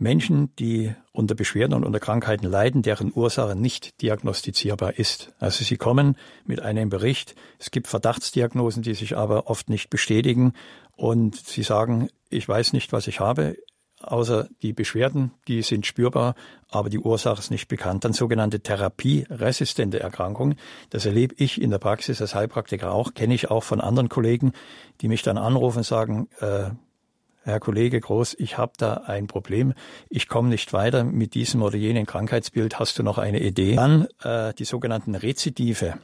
[0.00, 5.32] Menschen, die unter Beschwerden und unter Krankheiten leiden, deren Ursache nicht diagnostizierbar ist.
[5.38, 7.34] Also sie kommen mit einem Bericht.
[7.58, 10.54] Es gibt Verdachtsdiagnosen, die sich aber oft nicht bestätigen.
[10.96, 13.56] Und sie sagen, ich weiß nicht, was ich habe,
[14.00, 16.34] außer die Beschwerden, die sind spürbar,
[16.68, 18.04] aber die Ursache ist nicht bekannt.
[18.04, 20.56] Dann sogenannte therapieresistente Erkrankungen.
[20.90, 24.52] Das erlebe ich in der Praxis als Heilpraktiker auch, kenne ich auch von anderen Kollegen,
[25.00, 26.70] die mich dann anrufen und sagen, äh,
[27.42, 29.74] Herr Kollege Groß, ich habe da ein Problem,
[30.08, 33.76] ich komme nicht weiter mit diesem oder jenem Krankheitsbild, hast du noch eine Idee?
[33.76, 35.94] Dann äh, die sogenannten Rezidive.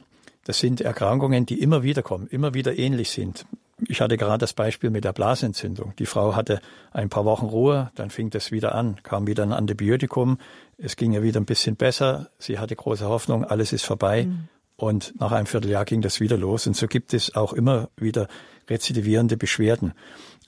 [0.45, 3.45] Das sind Erkrankungen, die immer wieder kommen, immer wieder ähnlich sind.
[3.87, 5.93] Ich hatte gerade das Beispiel mit der Blasentzündung.
[5.99, 9.53] Die Frau hatte ein paar Wochen Ruhe, dann fing das wieder an, kam wieder ein
[9.53, 10.39] Antibiotikum,
[10.77, 14.25] es ging ihr wieder ein bisschen besser, sie hatte große Hoffnung, alles ist vorbei.
[14.25, 14.47] Mhm.
[14.77, 16.67] Und nach einem Vierteljahr ging das wieder los.
[16.67, 18.27] Und so gibt es auch immer wieder
[18.69, 19.93] rezidivierende Beschwerden.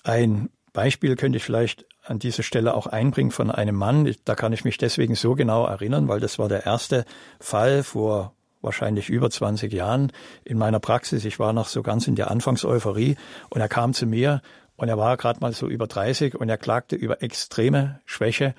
[0.04, 4.16] Ein Beispiel könnte ich vielleicht an dieser Stelle auch einbringen von einem Mann.
[4.24, 7.04] Da kann ich mich deswegen so genau erinnern, weil das war der erste
[7.42, 10.14] Fall vor wahrscheinlich über 20 Jahren
[10.46, 11.26] in meiner Praxis.
[11.26, 13.18] Ich war noch so ganz in der Anfangseuphorie
[13.50, 14.42] und er kam zu mir
[14.78, 18.56] und er war gerade mal so über 30 und er klagte über extreme Schwäche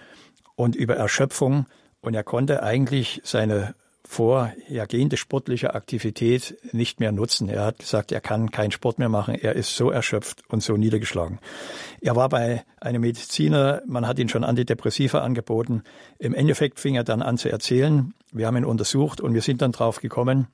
[0.56, 1.64] und über Erschöpfung
[2.02, 3.74] und er konnte eigentlich seine
[4.10, 7.48] vorhergehende sportliche Aktivität nicht mehr nutzen.
[7.48, 9.36] Er hat gesagt, er kann keinen Sport mehr machen.
[9.36, 11.38] Er ist so erschöpft und so niedergeschlagen.
[12.00, 15.84] Er war bei einem Mediziner, man hat ihn schon Antidepressiva angeboten.
[16.18, 18.12] Im Endeffekt fing er dann an zu erzählen.
[18.32, 20.48] Wir haben ihn untersucht und wir sind dann drauf gekommen,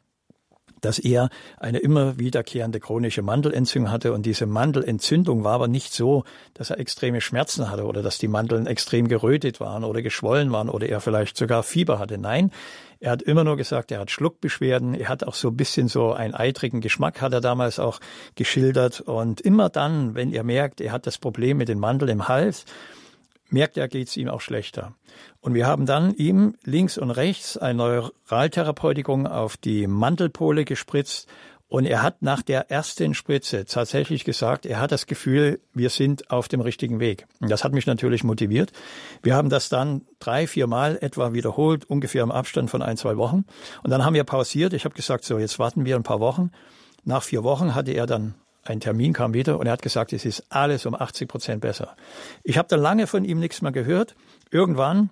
[0.83, 4.13] dass er eine immer wiederkehrende chronische Mandelentzündung hatte.
[4.13, 8.29] Und diese Mandelentzündung war aber nicht so, dass er extreme Schmerzen hatte oder dass die
[8.29, 12.19] Mandeln extrem gerötet waren oder geschwollen waren oder er vielleicht sogar Fieber hatte.
[12.19, 12.51] Nein,
[13.01, 14.95] er hat immer nur gesagt, er hat Schluckbeschwerden.
[14.95, 18.01] Er hat auch so ein bisschen so einen eitrigen Geschmack, hat er damals auch
[18.35, 19.01] geschildert.
[19.01, 22.65] Und immer dann, wenn er merkt, er hat das Problem mit den Mandeln im Hals,
[23.49, 24.95] merkt er, geht es ihm auch schlechter.
[25.41, 31.29] Und wir haben dann ihm links und rechts ein Neuraltherapeutikum auf die Mantelpole gespritzt.
[31.69, 36.31] Und er hat nach der ersten Spritze tatsächlich gesagt, er hat das Gefühl, wir sind
[36.31, 37.27] auf dem richtigen Weg.
[37.41, 38.73] Und das hat mich natürlich motiviert.
[39.23, 43.17] Wir haben das dann drei, vier Mal etwa wiederholt, ungefähr im Abstand von ein, zwei
[43.17, 43.45] Wochen.
[43.83, 44.75] Und dann haben wir pausiert.
[44.75, 46.53] Ich habe gesagt, so, jetzt warten wir ein paar Wochen.
[47.05, 50.25] Nach vier Wochen hatte er dann ein Termin kam wieder und er hat gesagt, es
[50.25, 51.97] ist alles um 80 Prozent besser.
[52.43, 54.15] Ich habe dann lange von ihm nichts mehr gehört.
[54.51, 55.11] Irgendwann,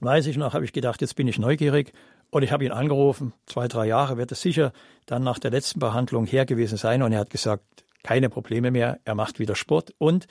[0.00, 1.92] weiß ich noch, habe ich gedacht, jetzt bin ich neugierig
[2.32, 3.34] und ich habe ihn angerufen.
[3.46, 4.72] Zwei, drei Jahre wird es sicher
[5.06, 8.98] dann nach der letzten Behandlung her gewesen sein und er hat gesagt, keine Probleme mehr,
[9.04, 10.26] er macht wieder Sport und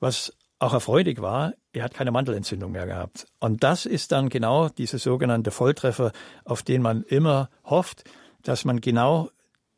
[0.00, 3.26] was auch erfreulich war, er hat keine Mandelentzündung mehr gehabt.
[3.38, 6.12] Und das ist dann genau diese sogenannte Volltreffer,
[6.44, 8.04] auf den man immer hofft,
[8.42, 9.30] dass man genau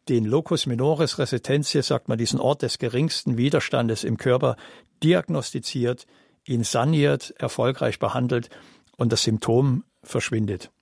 [0.09, 4.57] den Locus minoris resistentiae, sagt man, diesen Ort des geringsten Widerstandes im Körper
[5.05, 6.07] diagnostiziert,
[6.45, 8.49] ihn saniert, erfolgreich behandelt
[8.97, 10.73] und das Symptom verschwindet.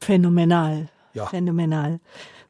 [0.00, 0.88] Phänomenal.
[1.14, 1.26] Ja.
[1.26, 2.00] Phänomenal.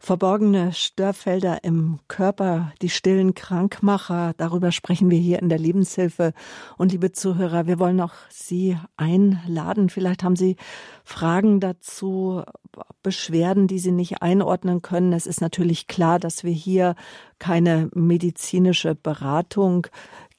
[0.00, 6.34] Verborgene Störfelder im Körper, die stillen Krankmacher, darüber sprechen wir hier in der Lebenshilfe.
[6.76, 9.90] Und liebe Zuhörer, wir wollen auch Sie einladen.
[9.90, 10.56] Vielleicht haben Sie
[11.02, 12.42] Fragen dazu,
[13.02, 15.12] Beschwerden, die Sie nicht einordnen können.
[15.12, 16.94] Es ist natürlich klar, dass wir hier
[17.40, 19.88] keine medizinische Beratung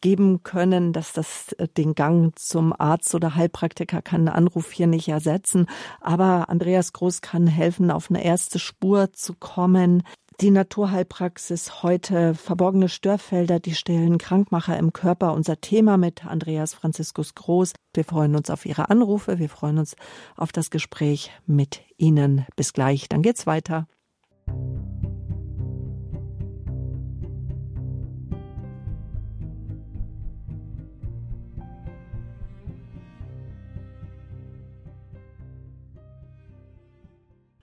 [0.02, 4.88] geben können, dass das äh, den Gang zum Arzt oder Heilpraktiker kann einen Anruf hier
[4.88, 5.68] nicht ersetzen.
[6.02, 10.04] Aber Andreas Groß kann helfen, auf eine erste Spur zu kommen.
[10.42, 17.36] Die Naturheilpraxis heute, verborgene Störfelder, die stillen Krankmacher im Körper, unser Thema mit Andreas Franziskus
[17.36, 17.74] Groß.
[17.94, 19.96] Wir freuen uns auf Ihre Anrufe, wir freuen uns
[20.38, 22.46] auf das Gespräch mit Ihnen.
[22.56, 23.86] Bis gleich, dann geht's weiter.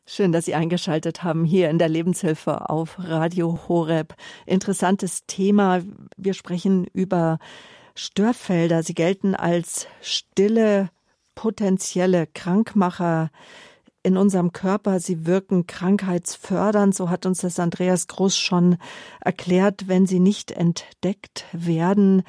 [0.09, 4.15] Schön, dass Sie eingeschaltet haben hier in der Lebenshilfe auf Radio Horeb.
[4.47, 5.83] Interessantes Thema.
[6.17, 7.41] Wir sprechen über
[7.97, 8.85] Störfelder.
[8.85, 10.91] Sie gelten als stille,
[11.35, 13.31] potenzielle Krankmacher
[14.05, 15.01] in unserem Körper.
[15.01, 16.95] Sie wirken krankheitsfördernd.
[16.95, 18.77] So hat uns das Andreas Groß schon
[19.21, 19.89] erklärt.
[19.89, 22.23] Wenn sie nicht entdeckt werden,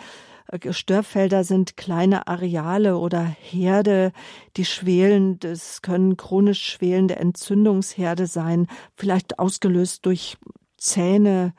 [0.72, 4.12] Störfelder sind kleine Areale oder Herde,
[4.56, 5.40] die schwelen.
[5.40, 10.38] Das können chronisch schwelende Entzündungsherde sein, vielleicht ausgelöst durch
[10.78, 11.54] Zähne,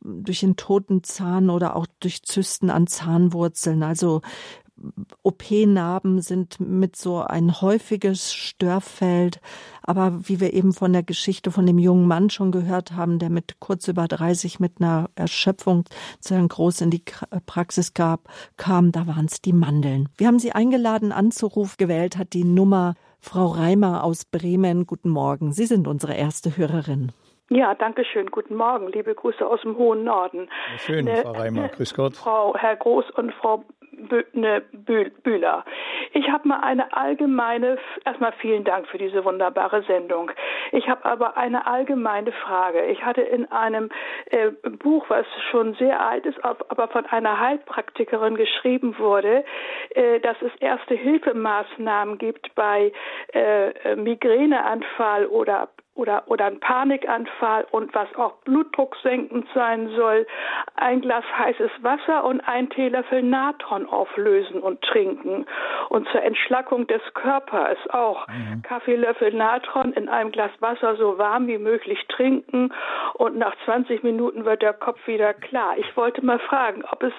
[0.00, 3.82] durch einen toten Zahn oder auch durch Zysten an Zahnwurzeln.
[3.82, 4.22] Also
[5.22, 9.40] OP-Narben sind mit so ein häufiges Störfeld.
[9.82, 13.30] Aber wie wir eben von der Geschichte von dem jungen Mann schon gehört haben, der
[13.30, 15.84] mit kurz über 30 mit einer Erschöpfung
[16.20, 17.02] zu Herrn Groß in die
[17.46, 20.08] Praxis gab, kam, da waren es die Mandeln.
[20.16, 24.86] Wir haben Sie eingeladen, Anzuruf gewählt hat die Nummer Frau Reimer aus Bremen.
[24.86, 25.52] Guten Morgen.
[25.52, 27.12] Sie sind unsere erste Hörerin.
[27.52, 28.30] Ja, danke schön.
[28.30, 28.92] Guten Morgen.
[28.92, 30.48] Liebe Grüße aus dem hohen Norden.
[30.78, 31.68] Schön, ne, Frau Reimer.
[31.76, 32.16] Grüß Gott.
[32.16, 33.64] Frau, Herr Groß und Frau
[34.32, 34.62] ne,
[35.24, 35.64] Bühler.
[36.12, 40.30] Ich habe mal eine allgemeine, erstmal vielen Dank für diese wunderbare Sendung.
[40.70, 42.86] Ich habe aber eine allgemeine Frage.
[42.86, 43.90] Ich hatte in einem
[44.26, 49.44] äh, Buch, was schon sehr alt ist, aber von einer Heilpraktikerin geschrieben wurde,
[49.96, 52.92] äh, dass es erste Hilfemaßnahmen gibt bei
[53.32, 55.68] äh, Migräneanfall oder
[56.00, 60.26] oder, oder ein Panikanfall und was auch blutdrucksenkend sein soll,
[60.76, 65.46] ein Glas heißes Wasser und ein Teelöffel Natron auflösen und trinken.
[65.90, 68.62] Und zur Entschlackung des Körpers auch mhm.
[68.62, 72.72] Kaffeelöffel Natron in einem Glas Wasser so warm wie möglich trinken
[73.14, 75.74] und nach 20 Minuten wird der Kopf wieder klar.
[75.76, 77.12] Ich wollte mal fragen, ob es,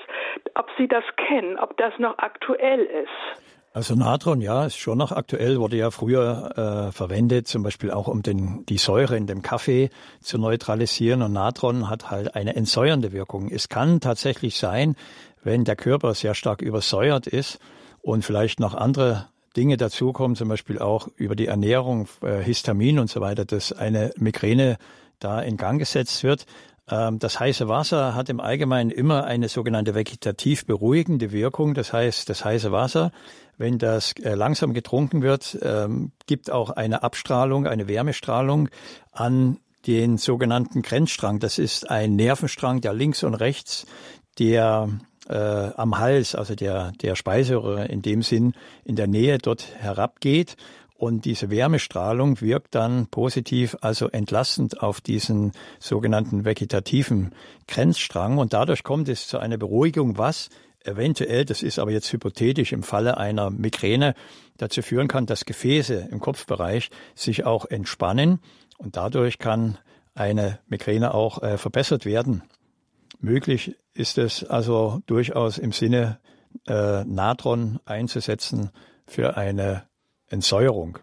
[0.55, 3.50] ob Sie das kennen, ob das noch aktuell ist.
[3.73, 8.10] Also Natron, ja, ist schon noch aktuell, wurde ja früher äh, verwendet, zum Beispiel auch
[8.10, 11.21] um den, die Säure in dem Kaffee zu neutralisieren.
[11.21, 13.49] Und Natron hat halt eine entsäuernde Wirkung.
[13.49, 14.97] Es kann tatsächlich sein,
[15.41, 17.60] wenn der Körper sehr stark übersäuert ist
[18.01, 23.10] und vielleicht noch andere Dinge dazukommen, zum Beispiel auch über die Ernährung, äh, Histamin und
[23.10, 24.79] so weiter, dass eine Migräne
[25.19, 26.45] da in Gang gesetzt wird.
[26.91, 31.73] Ähm, das heiße Wasser hat im Allgemeinen immer eine sogenannte vegetativ beruhigende Wirkung.
[31.73, 33.12] Das heißt, das heiße Wasser,
[33.58, 38.69] wenn das äh, langsam getrunken wird, ähm, gibt auch eine Abstrahlung, eine Wärmestrahlung
[39.12, 41.39] an den sogenannten Grenzstrang.
[41.39, 43.88] Das ist ein Nervenstrang, der links und rechts
[44.38, 44.89] der
[45.27, 50.56] äh, am Hals, also der, der Speiseröhre in dem Sinn, in der Nähe dort herabgeht.
[51.01, 57.33] Und diese Wärmestrahlung wirkt dann positiv, also entlastend auf diesen sogenannten vegetativen
[57.67, 58.37] Grenzstrang.
[58.37, 60.49] Und dadurch kommt es zu einer Beruhigung, was
[60.83, 64.13] eventuell, das ist aber jetzt hypothetisch, im Falle einer Migräne
[64.57, 68.39] dazu führen kann, dass Gefäße im Kopfbereich sich auch entspannen.
[68.77, 69.79] Und dadurch kann
[70.13, 72.43] eine Migräne auch äh, verbessert werden.
[73.19, 76.19] Möglich ist es also durchaus im Sinne
[76.67, 78.69] äh, Natron einzusetzen
[79.07, 79.89] für eine
[80.31, 80.97] Entsäuerung.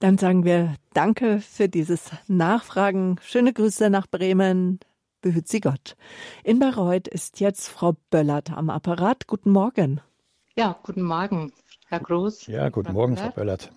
[0.00, 3.16] Dann sagen wir Danke für dieses Nachfragen.
[3.22, 4.80] Schöne Grüße nach Bremen.
[5.20, 5.96] Behüt Sie Gott.
[6.42, 9.28] In Bayreuth ist jetzt Frau Böllert am Apparat.
[9.28, 10.00] Guten Morgen.
[10.56, 11.52] Ja, guten Morgen,
[11.86, 12.48] Herr Groß.
[12.48, 13.70] Ja, guten Frau Morgen, Frau Böllert.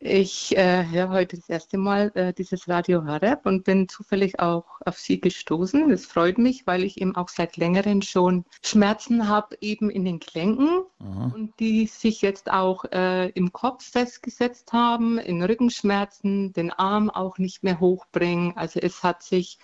[0.00, 4.80] Ich äh, höre heute das erste Mal äh, dieses Radio Harab und bin zufällig auch
[4.84, 5.88] auf Sie gestoßen.
[5.88, 10.20] Das freut mich, weil ich eben auch seit längerem schon Schmerzen habe, eben in den
[10.20, 11.32] Gelenken Aha.
[11.34, 17.38] und die sich jetzt auch äh, im Kopf festgesetzt haben, in Rückenschmerzen, den Arm auch
[17.38, 18.56] nicht mehr hochbringen.
[18.56, 19.58] Also es hat sich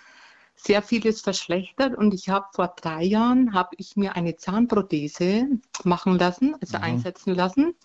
[0.55, 5.47] sehr vieles verschlechtert und ich habe vor drei Jahren habe ich mir eine Zahnprothese
[5.83, 6.83] machen lassen, also mhm.
[6.83, 7.75] einsetzen lassen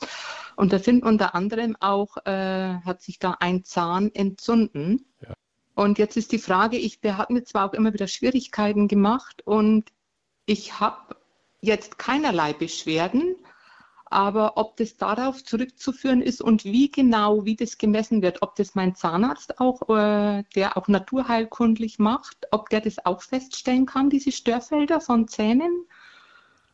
[0.56, 5.34] und da sind unter anderem auch äh, hat sich da ein Zahn entzünden ja.
[5.74, 9.42] und jetzt ist die Frage, ich der hat mir zwar auch immer wieder Schwierigkeiten gemacht
[9.44, 9.90] und
[10.46, 11.16] ich habe
[11.60, 13.36] jetzt keinerlei Beschwerden,
[14.10, 18.74] aber ob das darauf zurückzuführen ist und wie genau, wie das gemessen wird, ob das
[18.74, 24.32] mein Zahnarzt auch, äh, der auch naturheilkundlich macht, ob der das auch feststellen kann, diese
[24.32, 25.86] Störfelder von Zähnen?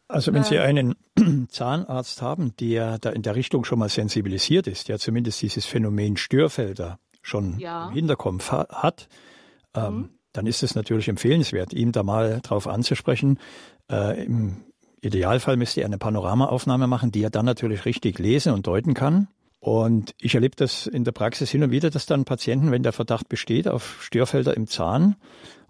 [0.08, 0.94] Also wenn Sie einen
[1.50, 6.16] Zahnarzt haben, der da in der Richtung schon mal sensibilisiert ist, der zumindest dieses Phänomen
[6.16, 7.88] Störfelder schon ja.
[7.88, 9.08] im Hinterkopf hat,
[9.74, 10.08] ähm, mhm.
[10.32, 13.40] dann ist es natürlich empfehlenswert, ihm da mal drauf anzusprechen.
[13.90, 14.64] Äh, Im
[15.00, 19.28] Idealfall müsste er eine Panoramaaufnahme machen, die er dann natürlich richtig lesen und deuten kann.
[19.60, 22.92] Und ich erlebe das in der Praxis hin und wieder, dass dann Patienten, wenn der
[22.92, 25.16] Verdacht besteht auf Störfelder im Zahn,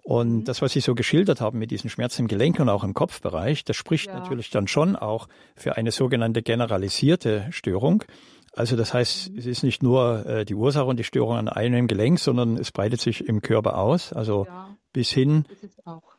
[0.07, 0.45] und mhm.
[0.45, 3.65] das, was Sie so geschildert haben mit diesen Schmerzen im Gelenk und auch im Kopfbereich,
[3.65, 4.15] das spricht ja.
[4.17, 8.05] natürlich dann schon auch für eine sogenannte generalisierte Störung.
[8.53, 11.89] Also das heißt, es ist nicht nur äh, die Ursache und die Störung an einem
[11.89, 14.12] Gelenk, sondern es breitet sich im Körper aus.
[14.12, 15.45] Also ja bis hin,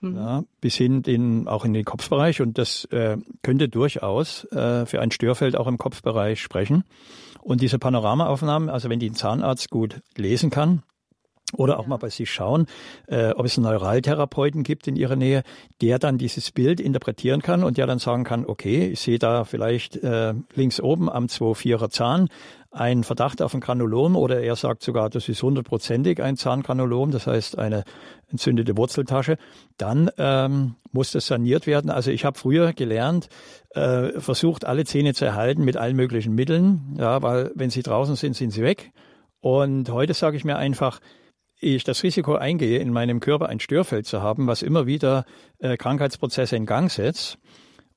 [0.01, 0.15] mhm.
[0.15, 2.41] ja, bis hin in, auch in den Kopfbereich.
[2.41, 6.83] Und das äh, könnte durchaus äh, für ein Störfeld auch im Kopfbereich sprechen.
[7.41, 10.83] Und diese Panoramaaufnahmen, also wenn die ein Zahnarzt gut lesen kann,
[11.53, 11.89] oder auch ja.
[11.89, 12.67] mal bei sich schauen,
[13.07, 15.41] äh, ob es einen Neuraltherapeuten gibt in ihrer Nähe,
[15.81, 19.43] der dann dieses Bild interpretieren kann und der dann sagen kann, okay, ich sehe da
[19.43, 22.29] vielleicht äh, links oben am 2-4er Zahn
[22.71, 27.27] einen Verdacht auf ein Granulom oder er sagt sogar, das ist hundertprozentig ein Zahngranulom, das
[27.27, 27.83] heißt eine
[28.29, 29.37] entzündete Wurzeltasche,
[29.77, 31.89] dann ähm, muss das saniert werden.
[31.89, 33.29] Also ich habe früher gelernt,
[33.71, 38.15] äh, versucht alle Zähne zu erhalten mit allen möglichen Mitteln, ja, weil wenn sie draußen
[38.15, 38.91] sind, sind sie weg.
[39.39, 40.99] Und heute sage ich mir einfach,
[41.59, 45.25] ich das Risiko eingehe, in meinem Körper ein Störfeld zu haben, was immer wieder
[45.59, 47.39] äh, Krankheitsprozesse in Gang setzt.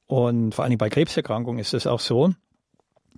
[0.06, 2.30] Und vor allem bei Krebserkrankungen ist es auch so.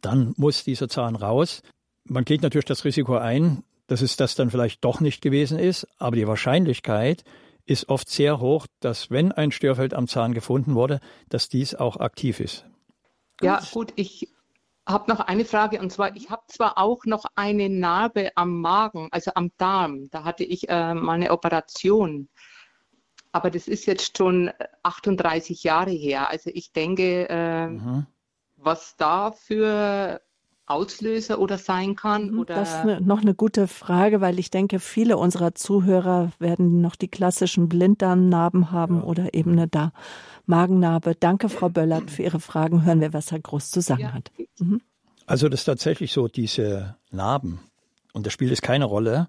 [0.02, 1.62] Dann muss dieser Zahn raus.
[2.04, 5.86] Man geht natürlich das Risiko ein, dass es das dann vielleicht doch nicht gewesen ist,
[5.98, 7.24] aber die Wahrscheinlichkeit
[7.64, 11.96] ist oft sehr hoch, dass wenn ein Störfeld am Zahn gefunden wurde, dass dies auch
[11.98, 12.66] aktiv ist.
[13.40, 14.28] Ja, gut, ich
[14.86, 19.08] habe noch eine Frage und zwar, ich habe zwar auch noch eine Narbe am Magen,
[19.12, 20.10] also am Darm.
[20.10, 22.28] Da hatte ich äh, mal eine Operation.
[23.30, 24.50] Aber das ist jetzt schon
[24.82, 26.28] 38 Jahre her.
[26.28, 28.06] Also ich denke, äh, mhm.
[28.62, 30.20] Was da für
[30.66, 32.31] Auslöser oder sein kann?
[32.31, 32.55] Mhm, oder?
[32.55, 36.96] Das ist ne, noch eine gute Frage, weil ich denke, viele unserer Zuhörer werden noch
[36.96, 39.02] die klassischen Blinddarmnarben haben ja.
[39.02, 39.92] oder eben eine da
[40.46, 41.15] Magennarbe.
[41.15, 42.85] Danke, Frau Böllert, für Ihre Fragen.
[42.85, 44.13] Hören wir, was Herr Groß zu sagen ja.
[44.13, 44.31] hat.
[44.58, 44.81] Mhm.
[45.27, 47.60] Also das ist tatsächlich so, diese Narben,
[48.13, 49.29] und da spielt es keine Rolle,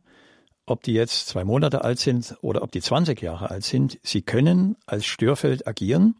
[0.66, 4.22] ob die jetzt zwei Monate alt sind oder ob die 20 Jahre alt sind, sie
[4.22, 6.16] können als Störfeld agieren.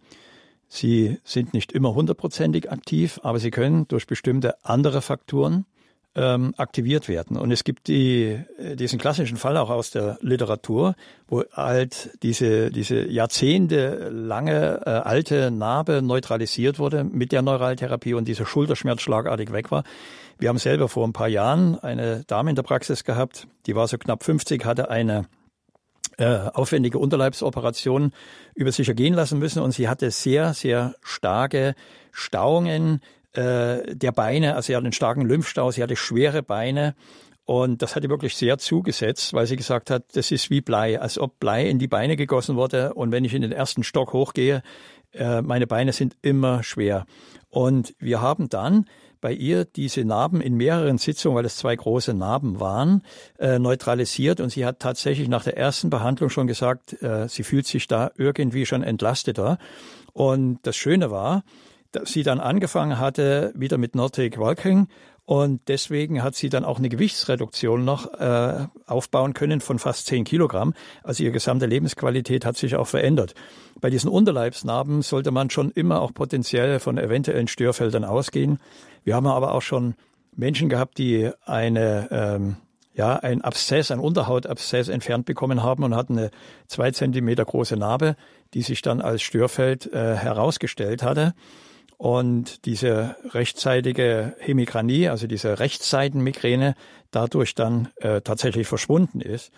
[0.76, 5.68] Sie sind nicht immer hundertprozentig aktiv, aber sie können durch bestimmte andere Faktoren
[6.16, 7.38] ähm, aktiviert werden.
[7.38, 8.40] Und es gibt die,
[8.74, 10.96] diesen klassischen Fall auch aus der Literatur,
[11.28, 18.28] wo halt diese, diese Jahrzehnte lange äh, alte Narbe neutralisiert wurde mit der Neuraltherapie und
[18.28, 19.84] dieser Schulterschmerz schlagartig weg war.
[20.40, 23.88] Wir haben selber vor ein paar Jahren eine Dame in der Praxis gehabt, die war
[23.88, 25.26] so knapp 50, hatte eine
[26.18, 28.12] äh, aufwendige Unterleibsoperation
[28.56, 29.62] über sich ergehen lassen müssen.
[29.62, 31.76] Und sie hatte sehr, sehr starke
[32.12, 33.02] Stauungen
[33.34, 36.96] äh, der Beine, also sie hatte einen starken Lymphstau, sie hatte schwere Beine.
[37.46, 41.02] Und das hat ihr wirklich sehr zugesetzt, weil sie gesagt hat, das ist wie Blei,
[41.02, 42.94] als ob Blei in die Beine gegossen wurde.
[42.94, 44.62] Und wenn ich in den ersten Stock hochgehe,
[45.14, 47.06] äh, meine Beine sind immer schwer.
[47.50, 48.86] Und wir haben dann
[49.24, 53.04] bei ihr diese Narben in mehreren Sitzungen, weil es zwei große Narben waren,
[53.40, 54.42] äh, neutralisiert.
[54.42, 58.12] Und sie hat tatsächlich nach der ersten Behandlung schon gesagt, äh, sie fühlt sich da
[58.18, 59.60] irgendwie schon entlasteter.
[60.12, 61.44] Und das Schöne war,
[61.94, 64.90] dass sie dann angefangen hatte, wieder mit Nordic Walking
[65.26, 70.26] und deswegen hat sie dann auch eine Gewichtsreduktion noch äh, aufbauen können von fast 10
[70.26, 70.74] Kilogramm.
[71.02, 73.34] Also ihre gesamte Lebensqualität hat sich auch verändert.
[73.80, 78.60] Bei diesen Unterleibsnarben sollte man schon immer auch potenziell von eventuellen Störfeldern ausgehen.
[79.06, 79.96] Wir haben aber auch schon
[80.36, 82.58] Menschen gehabt, die eine ähm,
[82.94, 86.32] ja, ein Abszess, ein Unterhautabszess entfernt bekommen haben und hatten eine
[86.68, 88.16] zwei Zentimeter große Narbe,
[88.54, 91.34] die sich dann als Störfeld äh, herausgestellt hatte.
[91.98, 96.76] Und diese rechtzeitige Hemikranie, also diese Rechtsseitenmigräne,
[97.12, 99.52] dadurch dann äh, tatsächlich verschwunden ist.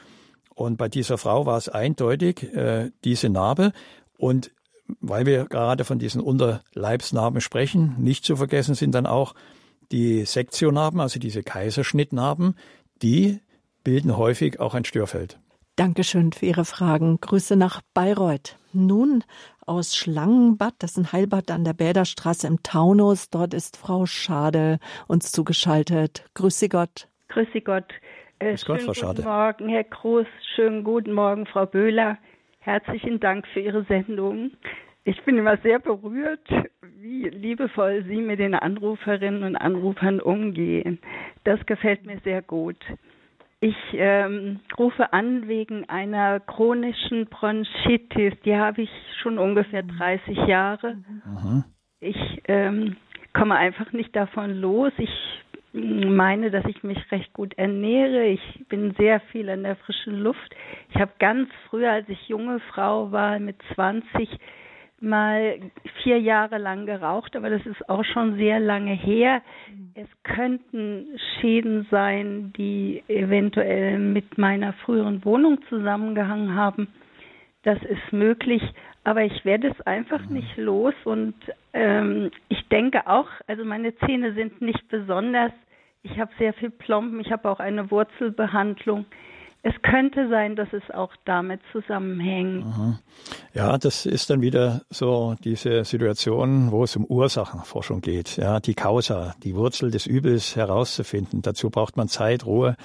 [0.53, 3.71] Und bei dieser Frau war es eindeutig äh, diese Narbe.
[4.17, 4.51] Und
[4.99, 9.33] weil wir gerade von diesen Unterleibsnarben sprechen, nicht zu vergessen sind dann auch
[9.91, 12.55] die Sektionarben, also diese Kaiserschnittnarben,
[13.01, 13.39] die
[13.83, 15.39] bilden häufig auch ein Störfeld.
[15.75, 17.19] Dankeschön für Ihre Fragen.
[17.19, 18.57] Grüße nach Bayreuth.
[18.71, 19.23] Nun
[19.66, 23.30] aus Schlangenbad, das ist ein Heilbad an der Bäderstraße im Taunus.
[23.30, 26.26] Dort ist Frau Schade uns zugeschaltet.
[26.34, 27.07] Grüße Gott.
[27.30, 27.93] Grüße Gott.
[28.39, 29.24] Äh, Grüß Gott, Frau Schade.
[29.24, 30.28] Guten Morgen, Herr Groß.
[30.55, 32.18] Schönen guten Morgen, Frau Böhler.
[32.59, 34.51] Herzlichen Dank für Ihre Sendung.
[35.03, 36.47] Ich bin immer sehr berührt,
[36.99, 40.99] wie liebevoll Sie mit den Anruferinnen und Anrufern umgehen.
[41.43, 42.78] Das gefällt mir sehr gut.
[43.62, 48.34] Ich ähm, rufe an wegen einer chronischen Bronchitis.
[48.43, 48.89] Die habe ich
[49.22, 50.95] schon ungefähr 30 Jahre.
[51.26, 51.64] Mhm.
[51.99, 52.97] Ich ähm,
[53.34, 54.91] komme einfach nicht davon los.
[54.97, 55.10] Ich
[55.74, 58.26] meine, dass ich mich recht gut ernähre.
[58.26, 60.56] Ich bin sehr viel in der frischen Luft.
[60.93, 64.30] Ich habe ganz früher, als ich junge Frau war, mit 20
[65.06, 65.60] mal
[66.03, 69.41] vier Jahre lang geraucht, aber das ist auch schon sehr lange her.
[69.93, 71.08] Es könnten
[71.39, 76.88] Schäden sein, die eventuell mit meiner früheren Wohnung zusammengehangen haben.
[77.64, 78.62] Das ist möglich,
[79.03, 80.36] aber ich werde es einfach mhm.
[80.36, 81.36] nicht los und
[81.74, 85.51] ähm, ich denke auch, also meine Zähne sind nicht besonders.
[86.03, 89.06] Ich habe sehr viel Plomben, ich habe auch eine Wurzelbehandlung
[89.68, 92.63] es könnte sein, dass es auch damit zusammenhängt.
[93.55, 98.38] Ja, das ist dann wieder so diese Situation, wo es um Ursachenforschung geht.
[98.38, 101.41] Ja, die Causa, die Wurzel des Übels herauszufinden.
[101.41, 102.76] Dazu braucht man Zeit, Ruhe.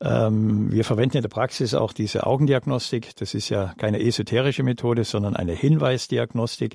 [0.00, 3.14] Ähm, wir verwenden in der Praxis auch diese Augendiagnostik.
[3.14, 6.74] Das ist ja keine esoterische Methode, sondern eine Hinweisdiagnostik,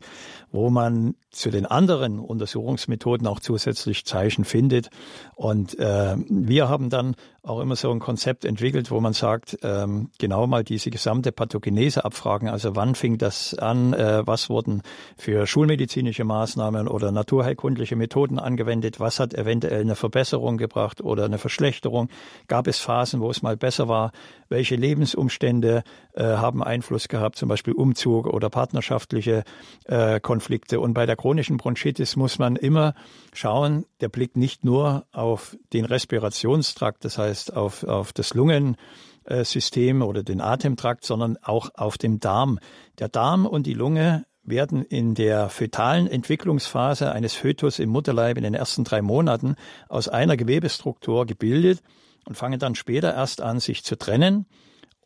[0.53, 4.89] wo man zu den anderen Untersuchungsmethoden auch zusätzlich Zeichen findet.
[5.35, 10.09] Und äh, wir haben dann auch immer so ein Konzept entwickelt, wo man sagt, ähm,
[10.17, 12.49] genau mal diese gesamte Pathogenese abfragen.
[12.49, 13.93] Also wann fing das an?
[13.93, 14.81] Äh, was wurden
[15.17, 18.99] für schulmedizinische Maßnahmen oder naturheilkundliche Methoden angewendet?
[18.99, 22.09] Was hat eventuell eine Verbesserung gebracht oder eine Verschlechterung?
[22.47, 24.11] Gab es Phasen, wo es mal besser war?
[24.49, 25.83] Welche Lebensumstände
[26.19, 27.37] äh, haben Einfluss gehabt?
[27.37, 29.43] Zum Beispiel Umzug oder partnerschaftliche
[29.85, 30.79] äh, Konflikte.
[30.81, 32.93] Und bei der chronischen Bronchitis muss man immer
[33.33, 40.21] schauen, der blickt nicht nur auf den Respirationstrakt, das heißt auf, auf das Lungensystem oder
[40.21, 42.59] den Atemtrakt, sondern auch auf dem Darm.
[42.99, 48.43] Der Darm und die Lunge werden in der fötalen Entwicklungsphase eines Fötus im Mutterleib in
[48.43, 49.55] den ersten drei Monaten
[49.87, 51.81] aus einer Gewebestruktur gebildet
[52.25, 54.45] und fangen dann später erst an, sich zu trennen.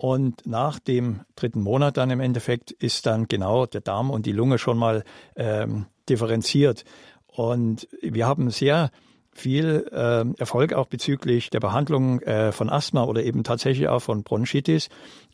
[0.04, 4.34] Und nach dem dritten Monat dann im Endeffekt ist dann genau der Darm und die
[4.34, 5.06] Lunge schon mal
[5.38, 6.84] ähm, differenziert.
[7.26, 8.92] Und wir haben sehr
[9.32, 14.24] viel äh, Erfolg auch bezüglich der Behandlung äh, von Asthma oder eben tatsächlich auch von
[14.24, 14.90] Bronchitis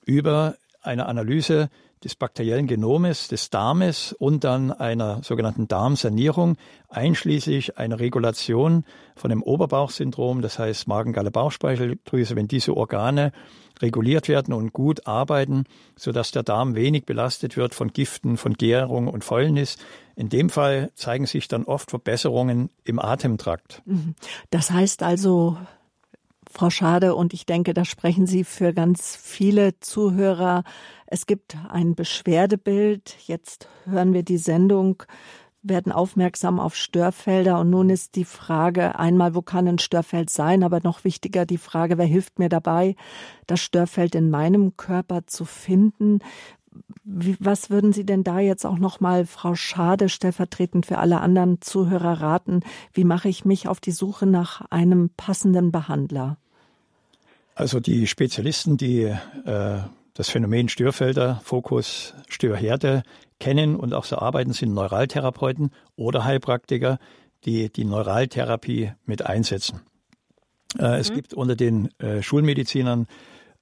[0.05, 0.53] über
[0.84, 1.70] eine Analyse
[2.03, 6.57] des bakteriellen Genomes des Darmes und dann einer sogenannten Darmsanierung,
[6.89, 13.34] einschließlich einer Regulation von dem Oberbauchsyndrom, das heißt Magen-Galle-Bauchspeicheldrüse, wenn diese Organe
[13.82, 15.65] reguliert werden und gut arbeiten,
[15.95, 19.77] sodass der Darm wenig belastet wird von Giften, von Gärung und Fäulnis.
[20.15, 23.82] In dem Fall zeigen sich dann oft Verbesserungen im Atemtrakt.
[23.86, 24.15] Mhm.
[24.49, 25.57] Das heißt also,
[26.51, 30.63] Frau Schade, und ich denke, da sprechen Sie für ganz viele Zuhörer.
[31.05, 33.15] Es gibt ein Beschwerdebild.
[33.27, 35.03] Jetzt hören wir die Sendung
[35.62, 37.60] werden aufmerksam auf Störfelder.
[37.60, 40.64] Und nun ist die Frage einmal, wo kann ein Störfeld sein?
[40.64, 42.95] Aber noch wichtiger die Frage, wer hilft mir dabei,
[43.47, 46.20] das Störfeld in meinem Körper zu finden?
[47.03, 52.22] Was würden Sie denn da jetzt auch nochmal, Frau Schade, stellvertretend für alle anderen Zuhörer
[52.22, 52.62] raten?
[52.93, 56.38] Wie mache ich mich auf die Suche nach einem passenden Behandler?
[57.55, 59.03] Also die Spezialisten, die
[59.45, 59.80] äh,
[60.14, 63.03] das Phänomen Störfelder, Fokus, Störherde
[63.39, 66.99] kennen und auch so arbeiten, sind Neuraltherapeuten oder Heilpraktiker,
[67.45, 69.81] die die Neuraltherapie mit einsetzen.
[70.77, 70.93] Äh, mhm.
[70.95, 73.07] Es gibt unter den äh, Schulmedizinern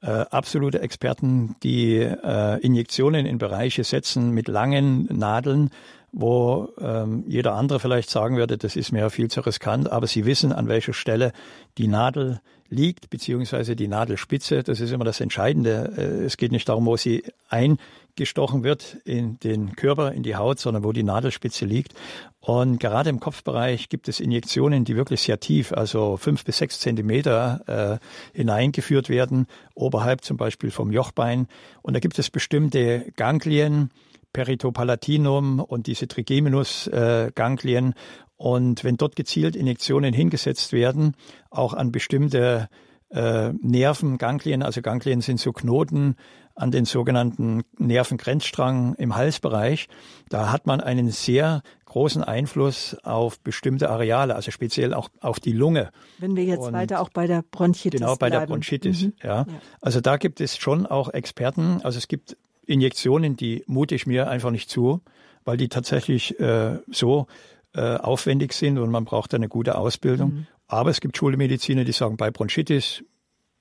[0.01, 5.71] äh, absolute Experten, die äh, Injektionen in Bereiche setzen mit langen Nadeln,
[6.11, 10.25] wo ähm, jeder andere vielleicht sagen würde, das ist mir viel zu riskant, aber sie
[10.25, 11.31] wissen, an welcher Stelle
[11.77, 14.63] die Nadel liegt, beziehungsweise die Nadelspitze.
[14.63, 15.93] Das ist immer das Entscheidende.
[15.97, 20.59] Äh, es geht nicht darum, wo sie eingestochen wird in den Körper, in die Haut,
[20.59, 21.93] sondern wo die Nadelspitze liegt.
[22.39, 26.79] Und gerade im Kopfbereich gibt es Injektionen, die wirklich sehr tief, also fünf bis sechs
[26.79, 27.99] Zentimeter
[28.33, 31.47] äh, hineingeführt werden, oberhalb zum Beispiel vom Jochbein.
[31.81, 33.91] Und da gibt es bestimmte Ganglien,
[34.33, 37.95] Peritopalatinum und diese Trigeminus-Ganglien.
[38.37, 41.15] Und wenn dort gezielt Injektionen hingesetzt werden,
[41.49, 42.69] auch an bestimmte
[43.09, 46.15] äh, Nerven, Ganglien, also Ganglien sind so Knoten
[46.55, 49.87] an den sogenannten Nervengrenzstrang im Halsbereich,
[50.29, 55.51] da hat man einen sehr großen Einfluss auf bestimmte Areale, also speziell auch auf die
[55.51, 55.91] Lunge.
[56.17, 58.41] Wenn wir jetzt Und weiter auch bei der Bronchitis Genau, bei bleiben.
[58.41, 59.13] der Bronchitis, mhm.
[59.23, 59.29] ja.
[59.29, 59.45] ja.
[59.81, 64.27] Also da gibt es schon auch Experten, also es gibt Injektionen, die mute ich mir
[64.29, 65.01] einfach nicht zu,
[65.45, 67.27] weil die tatsächlich äh, so
[67.77, 70.29] äh, aufwendig sind und man braucht eine gute Ausbildung.
[70.33, 70.47] Mhm.
[70.67, 73.03] Aber es gibt Schulmediziner, die sagen, bei Bronchitis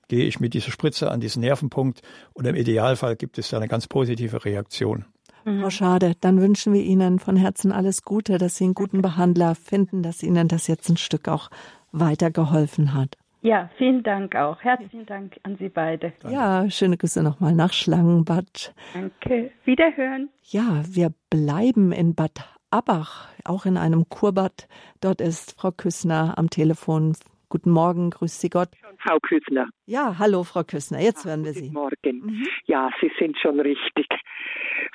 [0.07, 2.01] gehe ich mit dieser Spritze an diesen Nervenpunkt
[2.33, 5.05] und im Idealfall gibt es da eine ganz positive Reaktion.
[5.45, 5.61] Mhm.
[5.61, 9.55] Frau Schade, dann wünschen wir Ihnen von Herzen alles Gute, dass Sie einen guten Behandler
[9.55, 11.49] finden, dass Ihnen das jetzt ein Stück auch
[11.91, 13.17] weitergeholfen hat.
[13.41, 14.59] Ja, vielen Dank auch.
[14.61, 16.11] Herzlichen Dank an Sie beide.
[16.27, 18.73] Ja, schöne Grüße nochmal nach Schlangenbad.
[18.93, 19.51] Danke.
[19.63, 20.29] Wiederhören.
[20.43, 24.67] Ja, wir bleiben in Bad Abach, auch in einem Kurbad.
[25.01, 27.13] Dort ist Frau Küssner am Telefon.
[27.49, 28.69] Guten Morgen, grüß Sie Gott.
[28.99, 29.69] Frau Küssner.
[29.85, 31.69] Ja, hallo, Frau Küssner, jetzt hören wir Sie.
[31.69, 32.19] Guten Morgen.
[32.25, 32.47] Mhm.
[32.65, 34.07] Ja, Sie sind schon richtig,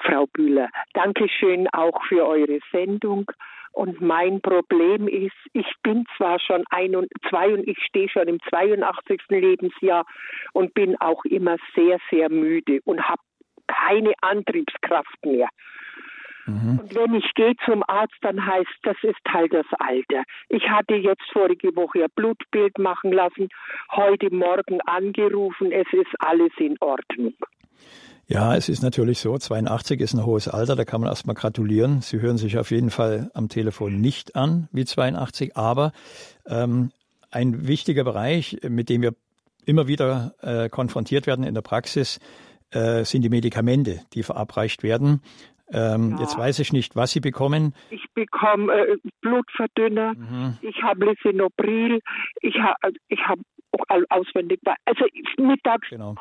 [0.05, 0.68] Frau Bühler.
[0.92, 3.24] Dankeschön auch für eure Sendung.
[3.72, 8.28] Und mein Problem ist, ich bin zwar schon ein und zwei und ich stehe schon
[8.28, 9.22] im 82.
[9.30, 10.05] Lebensjahr
[10.53, 13.22] und bin auch immer sehr, sehr müde und habe
[13.66, 15.48] keine Antriebskraft mehr.
[16.47, 16.80] Mhm.
[16.80, 20.24] Und wenn ich gehe zum Arzt, dann heißt das ist halt das Alter.
[20.49, 23.49] Ich hatte jetzt vorige Woche ein Blutbild machen lassen,
[23.93, 27.34] heute Morgen angerufen, es ist alles in Ordnung.
[28.28, 32.01] Ja, es ist natürlich so, 82 ist ein hohes Alter, da kann man erstmal gratulieren.
[32.01, 35.93] Sie hören sich auf jeden Fall am Telefon nicht an wie 82, aber
[36.47, 36.93] ähm,
[37.30, 39.14] ein wichtiger Bereich, mit dem wir
[39.66, 42.20] immer wieder äh, konfrontiert werden in der Praxis,
[42.70, 45.20] äh, sind die Medikamente, die verabreicht werden.
[45.72, 46.20] Ähm, ja.
[46.20, 47.74] Jetzt weiß ich nicht, was Sie bekommen.
[47.90, 50.58] Ich bekomme äh, Blutverdünner, mhm.
[50.60, 52.00] ich habe Lisinopril,
[52.40, 53.38] ich habe ich hab
[54.10, 55.04] auswendig, also
[55.38, 56.14] mittags, genau.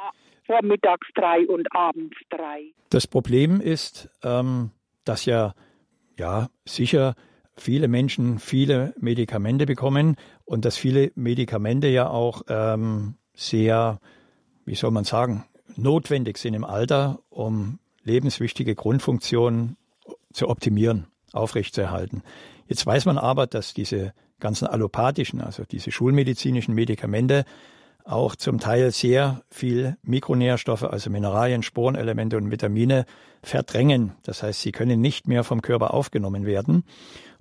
[0.45, 2.71] vormittags drei und abends drei.
[2.89, 4.71] Das Problem ist, ähm,
[5.05, 5.53] dass ja,
[6.17, 7.15] ja, sicher
[7.57, 13.99] viele Menschen viele Medikamente bekommen und dass viele Medikamente ja auch ähm, sehr,
[14.65, 15.45] wie soll man sagen,
[15.75, 19.77] notwendig sind im Alter, um lebenswichtige Grundfunktionen
[20.33, 22.23] zu optimieren, aufrechtzuerhalten.
[22.67, 27.45] Jetzt weiß man aber, dass diese ganzen allopathischen, also diese schulmedizinischen Medikamente
[28.03, 33.05] auch zum Teil sehr viel Mikronährstoffe, also Mineralien, Spurenelemente und Vitamine
[33.43, 34.13] verdrängen.
[34.23, 36.83] Das heißt, sie können nicht mehr vom Körper aufgenommen werden.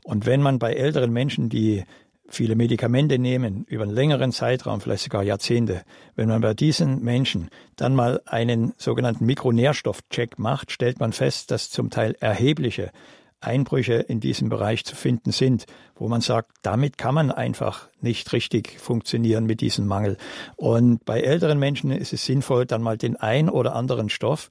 [0.04, 1.84] Und wenn man bei älteren Menschen, die
[2.30, 5.82] viele Medikamente nehmen über einen längeren Zeitraum, vielleicht sogar Jahrzehnte,
[6.14, 11.70] wenn man bei diesen Menschen dann mal einen sogenannten Mikronährstoffcheck macht, stellt man fest, dass
[11.70, 12.92] zum Teil erhebliche
[13.40, 15.66] Einbrüche in diesem Bereich zu finden sind,
[15.96, 20.18] wo man sagt, damit kann man einfach nicht richtig funktionieren mit diesem Mangel.
[20.56, 24.50] Und bei älteren Menschen ist es sinnvoll, dann mal den ein oder anderen Stoff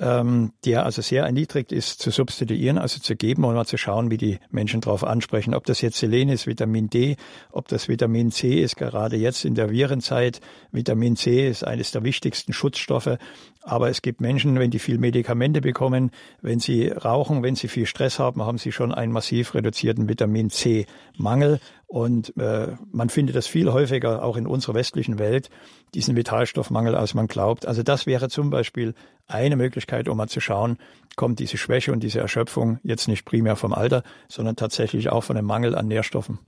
[0.00, 4.10] ähm, der also sehr erniedrigt ist, zu substituieren, also zu geben und mal zu schauen,
[4.10, 5.54] wie die Menschen darauf ansprechen.
[5.54, 7.16] Ob das jetzt Selen ist, Vitamin D,
[7.52, 10.40] ob das Vitamin C ist, gerade jetzt in der Virenzeit.
[10.72, 13.18] Vitamin C ist eines der wichtigsten Schutzstoffe.
[13.62, 17.84] Aber es gibt Menschen, wenn die viel Medikamente bekommen, wenn sie rauchen, wenn sie viel
[17.84, 21.60] Stress haben, haben sie schon einen massiv reduzierten Vitamin C-Mangel.
[21.90, 25.50] Und äh, man findet das viel häufiger auch in unserer westlichen Welt,
[25.92, 27.66] diesen Vitalstoffmangel, als man glaubt.
[27.66, 28.94] Also das wäre zum Beispiel
[29.26, 30.78] eine Möglichkeit, um mal zu schauen,
[31.16, 35.34] kommt diese Schwäche und diese Erschöpfung jetzt nicht primär vom Alter, sondern tatsächlich auch von
[35.34, 36.38] dem Mangel an Nährstoffen.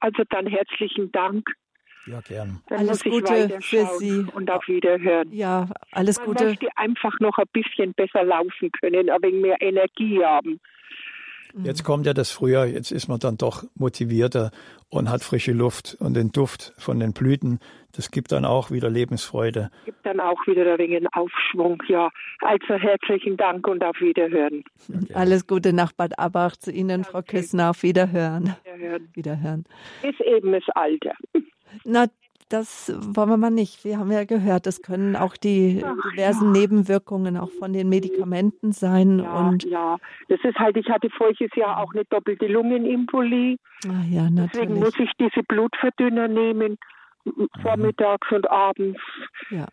[0.00, 1.48] Also dann herzlichen Dank.
[2.08, 2.60] Ja, gern.
[2.66, 4.26] Dann alles Gute für Sie.
[4.34, 5.32] Und auf Wiederhören.
[5.32, 6.44] Ja, alles Man Gute.
[6.46, 10.58] möchte einfach noch ein bisschen besser laufen können, ein wenig mehr Energie haben.
[11.54, 11.64] Mhm.
[11.64, 14.50] Jetzt kommt ja das Frühjahr, jetzt ist man dann doch motivierter
[14.88, 17.58] und hat frische Luft und den Duft von den Blüten.
[17.92, 19.70] Das gibt dann auch wieder Lebensfreude.
[19.84, 21.82] Gibt dann auch wieder ein wenig einen Aufschwung.
[21.88, 24.64] Ja, also herzlichen Dank und auf Wiederhören.
[25.14, 27.70] Alles Gute nach Bad Abach zu Ihnen, Frau Küssner.
[27.70, 28.56] Auf Wiederhören.
[28.64, 29.08] Wiederhören.
[29.14, 29.64] Wiederhören.
[30.02, 31.12] Ist eben das Alter.
[31.84, 32.06] Na,
[32.52, 33.84] das wollen wir mal nicht.
[33.84, 38.72] Wir haben ja gehört, es können auch die Ach, diversen Nebenwirkungen auch von den Medikamenten
[38.72, 39.20] sein.
[39.20, 39.96] Ja, Und ja,
[40.28, 43.56] das ist halt, ich hatte voriges Jahr auch eine doppelte Lungenembolie.
[43.86, 44.68] ah, ja, Deswegen natürlich.
[44.80, 46.76] muss ich diese Blutverdünner nehmen,
[47.62, 49.00] vormittags und abends.
[49.50, 49.66] Ja.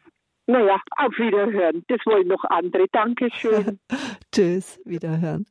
[0.48, 1.84] Naja, auf Wiederhören.
[1.90, 2.86] Das wollen noch andere.
[2.92, 3.80] Dankeschön.
[4.34, 5.46] Tschüss, Wiederhören.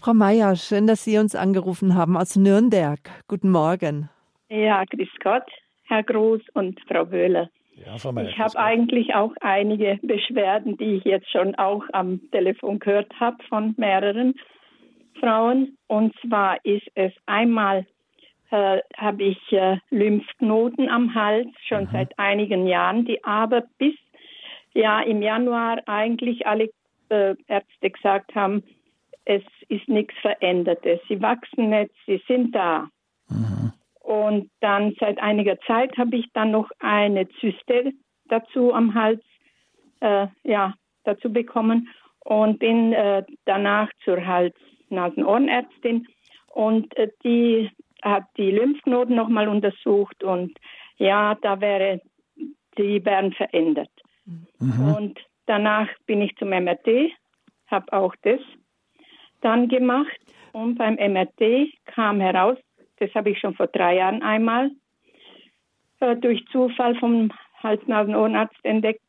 [0.00, 2.98] Frau Meier, schön, dass Sie uns angerufen haben aus Nürnberg.
[3.28, 4.08] Guten Morgen.
[4.48, 5.42] Ja, grüß Gott,
[5.86, 7.50] Herr Groß und Frau Böhler.
[7.84, 13.12] Ja, Ich habe eigentlich auch einige Beschwerden, die ich jetzt schon auch am Telefon gehört
[13.20, 14.34] habe von mehreren
[15.20, 15.76] Frauen.
[15.86, 17.86] Und zwar ist es einmal,
[18.50, 23.94] äh, habe ich äh, Lymphknoten am Hals schon seit einigen Jahren, die aber bis
[24.72, 26.70] ja im Januar eigentlich alle
[27.10, 28.62] äh, Ärzte gesagt haben,
[29.24, 31.00] es ist nichts Verändertes.
[31.08, 32.88] Sie wachsen nicht, sie sind da.
[34.06, 37.90] Und dann seit einiger Zeit habe ich dann noch eine Zyste
[38.28, 39.20] dazu am Hals
[39.98, 41.88] äh, ja, dazu bekommen
[42.20, 46.06] und bin äh, danach zur Hals-Nasen-Ohrenärztin
[46.52, 47.68] und äh, die
[48.00, 50.56] hat die Lymphknoten nochmal untersucht und
[50.98, 52.00] ja, da wäre,
[52.78, 53.90] die wären verändert.
[54.94, 57.10] Und danach bin ich zum MRT,
[57.66, 58.40] habe auch das
[59.40, 60.16] dann gemacht
[60.52, 62.56] und beim MRT kam heraus,
[62.98, 64.70] das habe ich schon vor drei Jahren einmal
[66.00, 67.32] äh, durch Zufall vom
[67.62, 69.00] Hals-Nasen-Ohrenarzt entdeckt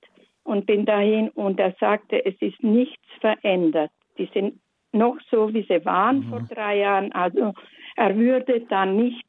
[0.44, 3.92] und bin dahin und er sagte, es ist nichts verändert.
[4.18, 4.60] Die sind
[4.94, 7.12] noch so, wie sie waren vor drei Jahren.
[7.12, 7.54] Also
[7.96, 9.28] er würde da nichts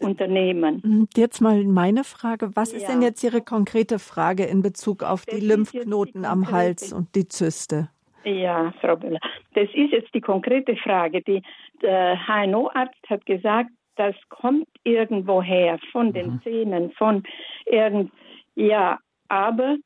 [0.00, 0.80] unternehmen.
[0.82, 2.50] Und Jetzt mal meine Frage.
[2.54, 2.88] Was ist Ja.
[2.88, 6.50] denn jetzt Ihre konkrete Frage in Bezug auf Das die ist jetzt die Lymphknoten am
[6.50, 7.90] Hals und die Zyste?
[8.24, 9.20] Ja, Frau Böller.
[9.54, 11.22] Das ist jetzt die konkrete Frage.
[11.22, 11.42] Die,
[11.82, 17.22] der HNO-Arzt hat gesagt, das kommt irgendwo her, von den Zähnen, von
[17.66, 18.12] irgend,
[18.54, 19.76] ja, aber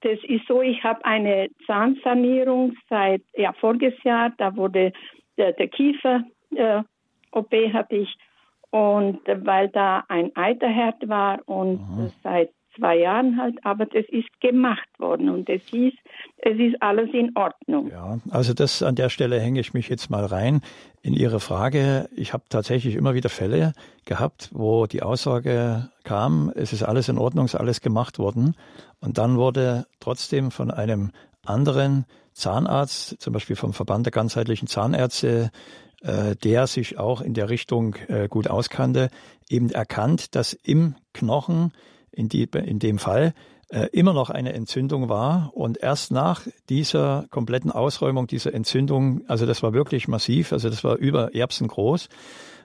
[0.00, 4.92] das ist so, ich habe eine Zahnsanierung seit, ja, voriges Jahr, da wurde
[5.36, 6.82] der, der Kiefer, äh,
[7.32, 8.16] OP hatte ich
[8.70, 14.04] und äh, weil da ein Eiterherd war und äh, seit zwei Jahren halt, aber das
[14.08, 15.94] ist gemacht worden und es hieß,
[16.38, 17.90] es ist alles in Ordnung.
[17.90, 20.60] Ja, also das an der Stelle hänge ich mich jetzt mal rein
[21.02, 22.08] in Ihre Frage.
[22.14, 23.72] Ich habe tatsächlich immer wieder Fälle
[24.04, 28.54] gehabt, wo die Aussage kam, es ist alles in Ordnung, es ist alles gemacht worden.
[29.00, 31.10] Und dann wurde trotzdem von einem
[31.44, 35.50] anderen Zahnarzt, zum Beispiel vom Verband der ganzheitlichen Zahnärzte,
[36.02, 39.08] äh, der sich auch in der Richtung äh, gut auskannte,
[39.48, 41.72] eben erkannt, dass im Knochen,
[42.16, 43.34] in, die, in dem Fall,
[43.68, 45.50] äh, immer noch eine Entzündung war.
[45.54, 50.82] Und erst nach dieser kompletten Ausräumung dieser Entzündung, also das war wirklich massiv, also das
[50.82, 52.08] war über Erbsen groß,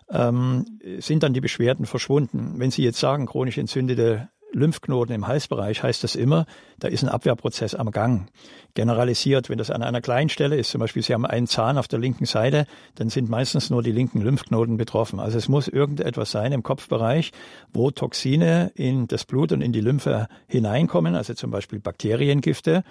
[0.09, 2.53] ähm, sind dann die Beschwerden verschwunden.
[2.57, 6.45] Wenn Sie jetzt sagen, chronisch entzündete Lymphknoten im Halsbereich, heißt das immer,
[6.79, 8.29] da ist ein Abwehrprozess am Gang.
[8.73, 11.87] Generalisiert, wenn das an einer kleinen Stelle ist, zum Beispiel Sie haben einen Zahn auf
[11.87, 15.19] der linken Seite, dann sind meistens nur die linken Lymphknoten betroffen.
[15.19, 17.31] Also es muss irgendetwas sein im Kopfbereich,
[17.73, 22.83] wo Toxine in das Blut und in die Lymphe hineinkommen, also zum Beispiel Bakteriengifte.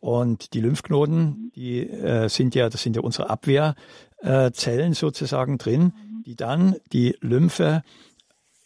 [0.00, 5.92] Und die Lymphknoten, die äh, sind ja, das sind ja unsere Abwehrzellen sozusagen drin,
[6.24, 7.82] die dann die Lymphe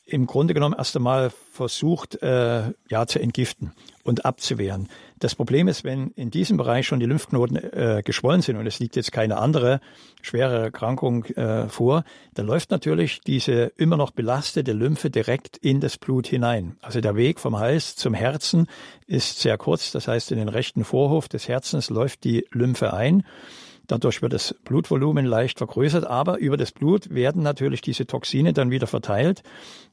[0.07, 4.89] im Grunde genommen erst einmal versucht, äh, ja, zu entgiften und abzuwehren.
[5.19, 8.79] Das Problem ist, wenn in diesem Bereich schon die Lymphknoten äh, geschwollen sind und es
[8.79, 9.81] liegt jetzt keine andere
[10.21, 15.97] schwere Erkrankung äh, vor, dann läuft natürlich diese immer noch belastete Lymphe direkt in das
[15.97, 16.77] Blut hinein.
[16.83, 18.67] Also der Weg vom Hals zum Herzen
[19.07, 19.91] ist sehr kurz.
[19.93, 23.25] Das heißt, in den rechten Vorhof des Herzens läuft die Lymphe ein.
[23.87, 28.71] Dadurch wird das Blutvolumen leicht vergrößert, aber über das Blut werden natürlich diese Toxine dann
[28.71, 29.43] wieder verteilt,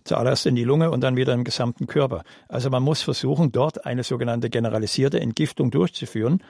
[0.03, 2.23] zuallererst in die Lunge und dann wieder im gesamten Körper.
[2.47, 6.41] Also man muss versuchen, dort eine sogenannte generalisierte Entgiftung durchzuführen.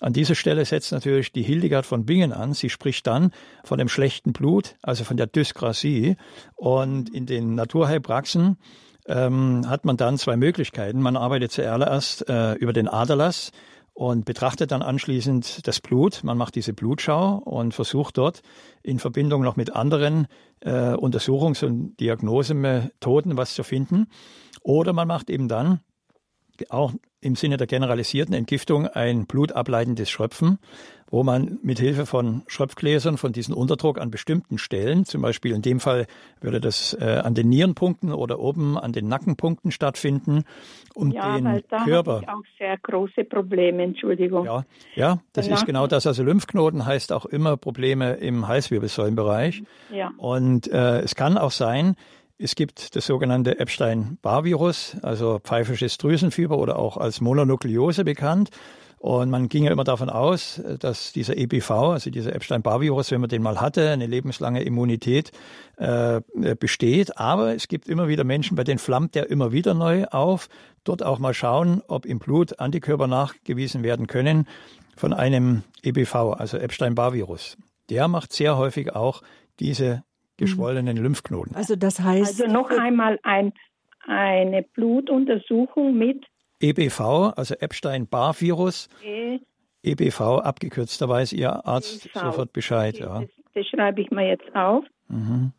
[0.00, 2.52] An dieser Stelle setzt natürlich die Hildegard von Bingen an.
[2.52, 3.32] Sie spricht dann
[3.64, 6.16] von dem schlechten Blut, also von der Dyskrasie.
[6.56, 8.56] Und in den Naturheilpraxen
[9.06, 11.00] ähm, hat man dann zwei Möglichkeiten.
[11.00, 13.52] Man arbeitet zuerst äh, über den Aderlass
[13.92, 16.24] und betrachtet dann anschließend das Blut.
[16.24, 18.42] Man macht diese Blutschau und versucht dort
[18.82, 20.26] in Verbindung noch mit anderen
[20.60, 24.06] äh, Untersuchungs- und Diagnosemethoden was zu finden.
[24.62, 25.80] Oder man macht eben dann
[26.68, 30.58] auch im Sinne der generalisierten Entgiftung ein blutableitendes Schröpfen,
[31.10, 35.62] wo man mit Hilfe von Schröpfgläsern von diesem Unterdruck an bestimmten Stellen, zum Beispiel in
[35.62, 36.06] dem Fall
[36.40, 40.44] würde das äh, an den Nierenpunkten oder oben an den Nackenpunkten stattfinden,
[40.94, 42.20] um ja, den weil da Körper.
[42.22, 44.44] ich auch sehr große Probleme, Entschuldigung.
[44.44, 46.06] Ja, ja, das Danach- ist genau das.
[46.06, 49.62] Also Lymphknoten heißt auch immer Probleme im Halswirbelsäulenbereich.
[49.92, 50.12] Ja.
[50.16, 51.96] Und äh, es kann auch sein,
[52.38, 58.50] es gibt das sogenannte Epstein-Barr-Virus, also pfeifisches Drüsenfieber oder auch als Mononukleose bekannt.
[59.00, 63.30] Und man ging ja immer davon aus, dass dieser EBV, also dieser Epstein-Barr-Virus, wenn man
[63.30, 65.32] den mal hatte, eine lebenslange Immunität
[65.78, 66.20] äh,
[66.60, 67.16] besteht.
[67.16, 70.50] Aber es gibt immer wieder Menschen, bei denen flammt der immer wieder neu auf.
[70.84, 74.46] Dort auch mal schauen, ob im Blut Antikörper nachgewiesen werden können
[74.98, 77.56] von einem EBV, also Epstein-Barr-Virus.
[77.88, 79.22] Der macht sehr häufig auch
[79.60, 80.04] diese
[80.36, 81.56] geschwollenen Lymphknoten.
[81.56, 83.54] Also das heißt, Also noch einmal ein,
[84.06, 86.26] eine Blutuntersuchung mit
[86.60, 89.38] EBV, also Epstein-Barr-Virus, E.
[89.82, 92.20] EBV abgekürzt, da weiß Ihr Arzt EBV.
[92.20, 92.98] sofort Bescheid.
[92.98, 93.20] Ja.
[93.20, 94.84] Das, das schreibe ich mir jetzt auf.
[95.08, 95.52] Mhm.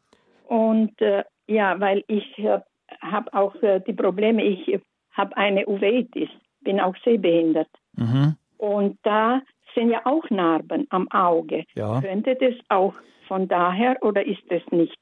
[0.47, 2.59] Und äh, ja, weil ich äh,
[3.01, 4.79] habe auch äh, die Probleme, ich
[5.11, 6.29] habe eine Uveitis,
[6.61, 7.69] bin auch sehbehindert.
[7.95, 8.35] Mhm.
[8.57, 9.41] Und da
[9.73, 11.63] sind ja auch Narben am Auge.
[11.75, 12.01] Ja.
[12.01, 12.93] Könnte das auch
[13.27, 14.97] von daher oder ist es nicht?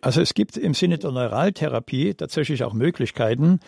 [0.00, 3.58] Also es gibt im Sinne der Neuraltherapie tatsächlich auch Möglichkeiten,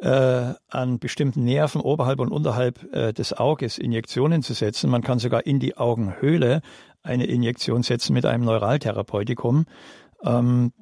[0.00, 4.90] äh, an bestimmten Nerven oberhalb und unterhalb äh, des Auges Injektionen zu setzen.
[4.90, 6.62] Man kann sogar in die Augenhöhle
[7.02, 9.66] eine Injektion setzen mit einem Neuraltherapeutikum.
[10.22, 10.72] Ähm,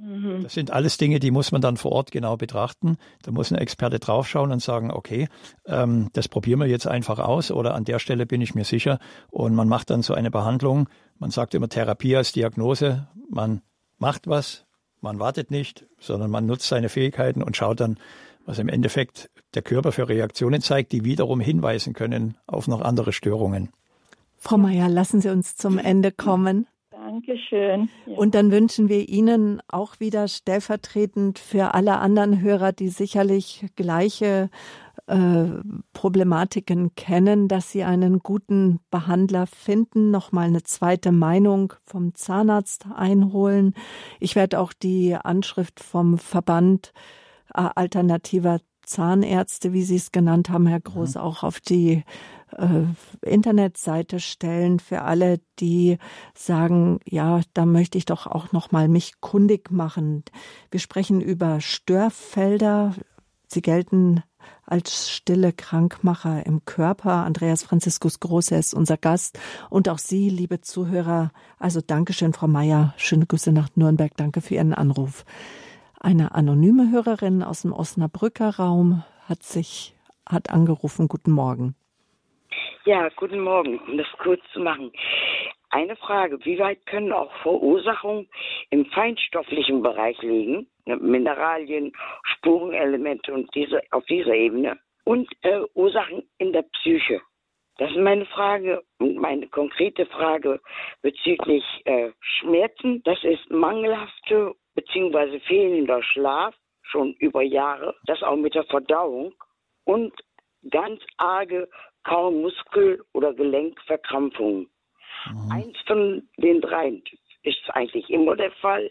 [0.43, 2.97] Das sind alles Dinge, die muss man dann vor Ort genau betrachten.
[3.23, 5.29] Da muss ein Experte draufschauen und sagen, okay,
[5.66, 8.99] ähm, das probieren wir jetzt einfach aus oder an der Stelle bin ich mir sicher.
[9.31, 10.89] Und man macht dann so eine Behandlung.
[11.19, 13.09] Man sagt immer Therapie als Diagnose.
[13.31, 13.62] Man
[13.99, 14.64] macht was,
[15.01, 17.99] man wartet nicht, sondern man nutzt seine Fähigkeiten und schaut dann,
[18.49, 23.12] was im Endeffekt der Körper für Reaktionen zeigt, die wiederum hinweisen können auf noch andere
[23.12, 23.68] Störungen.
[24.38, 26.66] Frau Meier, lassen Sie uns zum Ende kommen.
[26.90, 27.90] Dankeschön.
[28.07, 28.16] Ja.
[28.16, 34.49] Und dann wünschen wir Ihnen auch wieder stellvertretend für alle anderen Hörer, die sicherlich gleiche
[35.09, 35.44] äh,
[35.92, 43.74] Problematiken kennen, dass Sie einen guten Behandler finden, nochmal eine zweite Meinung vom Zahnarzt einholen.
[44.20, 50.66] Ich werde auch die Anschrift vom Verband äh, alternativer Zahnärzte, wie Sie es genannt haben,
[50.66, 52.05] Herr Groß, auch auf die
[52.57, 52.84] äh,
[53.22, 55.99] Internetseite stellen für alle, die
[56.34, 60.24] sagen, ja, da möchte ich doch auch noch mal mich kundig machen.
[60.70, 62.94] Wir sprechen über Störfelder.
[63.46, 64.22] Sie gelten
[64.64, 67.24] als stille Krankmacher im Körper.
[67.24, 69.38] Andreas Franziskus Große ist unser Gast
[69.70, 71.30] und auch Sie, liebe Zuhörer.
[71.59, 72.94] Also Dankeschön, Frau Meier.
[72.96, 74.16] Schöne Grüße nach Nürnberg.
[74.16, 75.24] Danke für Ihren Anruf.
[76.01, 79.94] Eine anonyme Hörerin aus dem Osnabrücker Raum hat sich,
[80.28, 81.09] hat angerufen.
[81.09, 81.74] Guten Morgen.
[82.84, 83.80] Ja, guten Morgen.
[83.80, 84.92] Um das kurz zu machen.
[85.70, 86.38] Eine Frage.
[86.44, 88.28] Wie weit können auch Verursachungen
[88.70, 90.68] im feinstofflichen Bereich liegen?
[90.86, 91.92] Ne, Mineralien,
[92.22, 94.78] Spurenelemente und diese, auf dieser Ebene.
[95.05, 97.20] Und äh, Ursachen in der Psyche.
[97.78, 100.61] Das ist meine Frage und meine konkrete Frage
[101.03, 103.03] bezüglich äh, Schmerzen.
[103.05, 105.41] Das ist mangelhafte bzw.
[105.41, 107.95] fehlender Schlaf schon über Jahre.
[108.07, 109.35] Das auch mit der Verdauung
[109.85, 110.12] und
[110.70, 111.68] ganz arge
[112.05, 114.68] kaum Muskel- oder Gelenkverkrampfungen.
[115.51, 117.03] Eins von den dreien
[117.43, 118.91] ist eigentlich immer der Fall.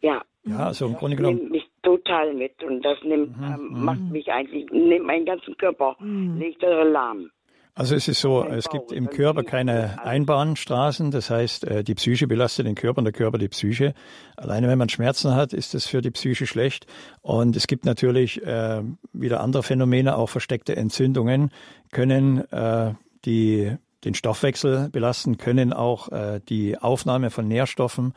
[0.00, 3.84] Ja, Ja, also im das Grunde genommen, nimmt mich total mit und das nimmt, ähm,
[3.84, 7.30] macht mich eigentlich, nimmt meinen ganzen Körper, legt er lahm.
[7.74, 12.26] Also es ist so, es gibt im Körper keine Einbahnstraßen, das heißt, äh, die Psyche
[12.26, 13.94] belastet den Körper und der Körper die Psyche.
[14.36, 16.86] Alleine wenn man Schmerzen hat, ist das für die Psyche schlecht.
[17.22, 21.50] Und es gibt natürlich äh, wieder andere Phänomene, auch versteckte Entzündungen
[21.90, 22.94] können äh,
[23.24, 28.14] die den Stoffwechsel belasten, können auch äh, die Aufnahme von Nährstoffen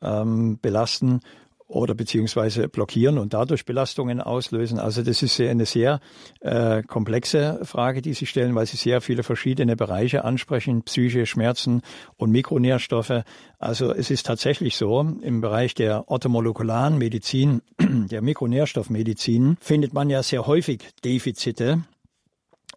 [0.00, 1.20] ähm, belasten.
[1.68, 4.78] Oder beziehungsweise blockieren und dadurch Belastungen auslösen.
[4.78, 6.00] Also das ist eine sehr
[6.40, 11.82] äh, komplexe Frage, die Sie stellen, weil Sie sehr viele verschiedene Bereiche ansprechen, Psyche, Schmerzen
[12.16, 13.22] und Mikronährstoffe.
[13.58, 20.22] Also es ist tatsächlich so, im Bereich der orthomolekularen Medizin, der Mikronährstoffmedizin, findet man ja
[20.22, 21.82] sehr häufig Defizite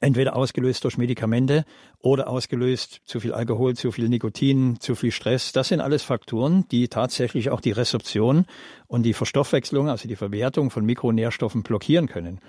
[0.02, 1.64] entweder ausgelöst durch Medikamente
[2.00, 5.54] oder ausgelöst zu viel Alkohol, zu viel Nikotin, zu viel Stress.
[5.54, 8.46] Das sind alles Faktoren, die tatsächlich auch die Resorption
[8.88, 12.40] und die Verstoffwechslung, also die Verwertung von Mikronährstoffen blockieren können.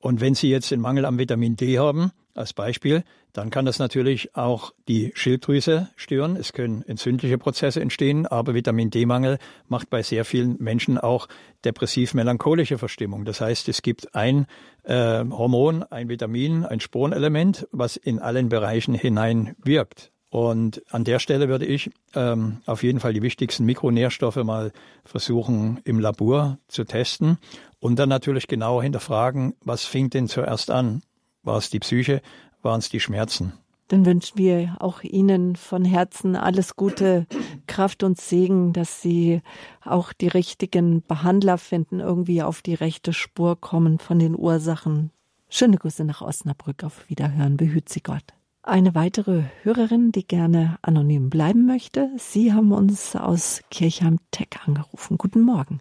[0.00, 3.78] Und wenn Sie jetzt den Mangel am Vitamin D haben, als Beispiel, dann kann das
[3.78, 6.36] natürlich auch die Schilddrüse stören.
[6.36, 9.38] Es können entzündliche Prozesse entstehen, aber Vitamin D-Mangel
[9.68, 11.28] macht bei sehr vielen Menschen auch
[11.64, 13.24] depressiv-melancholische Verstimmung.
[13.24, 14.46] Das heißt, es gibt ein
[14.84, 20.12] äh, Hormon, ein Vitamin, ein Sporenelement, was in allen Bereichen hinein wirkt.
[20.28, 24.72] Und an der Stelle würde ich ähm, auf jeden Fall die wichtigsten Mikronährstoffe mal
[25.04, 27.38] versuchen im Labor zu testen
[27.80, 31.02] und dann natürlich genau hinterfragen, was fing denn zuerst an?
[31.42, 32.22] War es die Psyche?
[32.62, 33.52] Waren es die Schmerzen?
[33.88, 37.26] Dann wünschen wir auch Ihnen von Herzen alles Gute,
[37.68, 39.42] Kraft und Segen, dass Sie
[39.84, 45.12] auch die richtigen Behandler finden, irgendwie auf die rechte Spur kommen von den Ursachen.
[45.48, 46.82] Schöne Grüße nach Osnabrück.
[46.82, 47.56] Auf Wiederhören.
[47.56, 48.24] Behüt Sie Gott.
[48.62, 52.10] Eine weitere Hörerin, die gerne anonym bleiben möchte.
[52.16, 55.18] Sie haben uns aus Kirchheim-Tech angerufen.
[55.18, 55.80] Guten Morgen.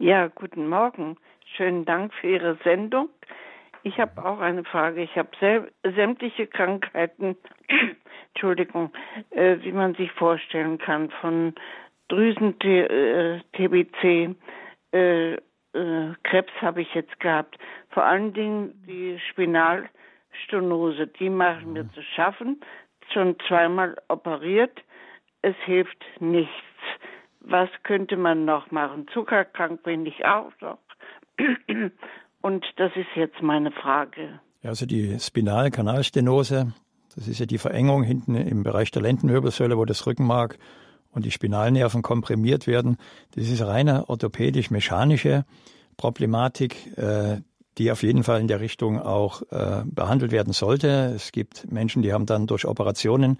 [0.00, 1.16] Ja, guten Morgen.
[1.56, 3.08] Schönen Dank für Ihre Sendung.
[3.82, 5.02] Ich habe auch eine Frage.
[5.02, 7.36] Ich habe sämtliche Krankheiten,
[8.32, 8.92] Entschuldigung,
[9.30, 11.52] äh, wie man sich vorstellen kann, von
[12.10, 14.36] Drüsen-TBC,
[14.92, 15.38] äh, äh,
[16.22, 17.58] Krebs habe ich jetzt gehabt.
[17.90, 22.60] Vor allen Dingen die Spinalstenose, die machen mir zu schaffen.
[23.12, 24.80] Schon zweimal operiert.
[25.42, 26.52] Es hilft nichts.
[27.40, 29.06] Was könnte man noch machen?
[29.12, 30.78] Zuckerkrank bin ich auch noch.
[32.40, 34.40] Und das ist jetzt meine Frage.
[34.62, 36.72] Also die Spinalkanalstenose,
[37.14, 40.58] das ist ja die Verengung hinten im Bereich der Lendenwirbelsäule, wo das Rückenmark
[41.10, 42.96] und die Spinalnerven komprimiert werden.
[43.34, 45.44] Das ist reine orthopädisch-mechanische
[45.96, 47.40] Problematik, äh,
[47.78, 51.12] die auf jeden Fall in der Richtung auch äh, behandelt werden sollte.
[51.14, 53.38] Es gibt Menschen, die haben dann durch Operationen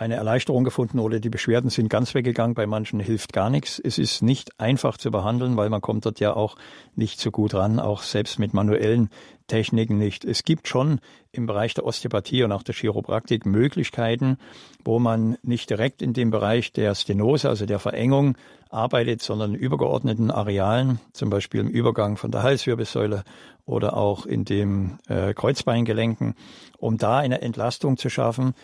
[0.00, 2.54] eine Erleichterung gefunden oder die Beschwerden sind ganz weggegangen.
[2.54, 3.78] Bei manchen hilft gar nichts.
[3.78, 6.56] Es ist nicht einfach zu behandeln, weil man kommt dort ja auch
[6.94, 9.10] nicht so gut ran, auch selbst mit manuellen
[9.46, 10.24] Techniken nicht.
[10.24, 11.00] Es gibt schon
[11.32, 14.38] im Bereich der Osteopathie und auch der Chiropraktik Möglichkeiten,
[14.84, 18.36] wo man nicht direkt in dem Bereich der Stenose, also der Verengung,
[18.70, 23.24] arbeitet, sondern in übergeordneten Arealen, zum Beispiel im Übergang von der Halswirbelsäule
[23.64, 26.34] oder auch in dem äh, Kreuzbeingelenken,
[26.78, 28.54] um da eine Entlastung zu schaffen,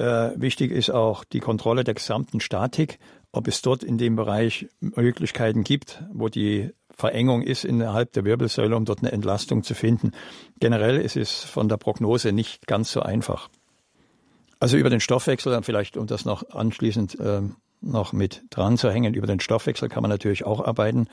[0.00, 2.98] äh, wichtig ist auch die Kontrolle der gesamten Statik,
[3.32, 8.76] ob es dort in dem Bereich Möglichkeiten gibt, wo die Verengung ist innerhalb der Wirbelsäule,
[8.76, 10.12] um dort eine Entlastung zu finden.
[10.58, 13.48] Generell ist es von der Prognose nicht ganz so einfach.
[14.58, 17.42] Also über den Stoffwechsel, vielleicht um das noch anschließend äh,
[17.80, 21.08] noch mit dran zu hängen, über den Stoffwechsel kann man natürlich auch arbeiten.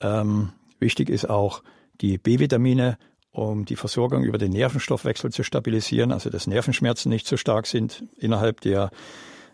[0.00, 1.62] Ähm, wichtig ist auch
[2.00, 2.98] die B-Vitamine
[3.36, 8.02] um die Versorgung über den Nervenstoffwechsel zu stabilisieren, also dass Nervenschmerzen nicht so stark sind
[8.16, 8.90] innerhalb der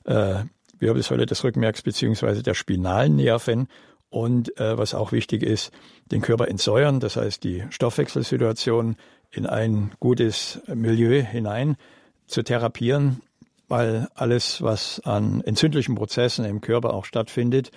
[0.05, 0.45] äh,
[0.79, 3.67] Wirbelsäule des Rückenmerks beziehungsweise der spinalen Nerven.
[4.09, 5.73] Und äh, was auch wichtig ist,
[6.13, 8.97] den Körper entsäuern, das heißt die Stoffwechselsituation
[9.33, 11.77] in ein gutes Milieu hinein
[12.29, 13.21] zu therapieren,
[13.67, 17.73] weil alles, was an entzündlichen Prozessen im Körper auch stattfindet,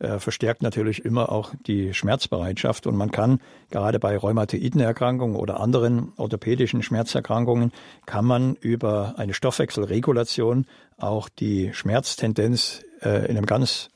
[0.00, 2.86] äh, verstärkt natürlich immer auch die Schmerzbereitschaft.
[2.86, 3.40] Und man kann
[3.70, 7.72] gerade bei Rheumatoidenerkrankungen oder anderen orthopädischen Schmerzerkrankungen,
[8.06, 10.66] kann man über eine Stoffwechselregulation
[10.98, 13.90] auch die Schmerztendenz äh, in einem ganz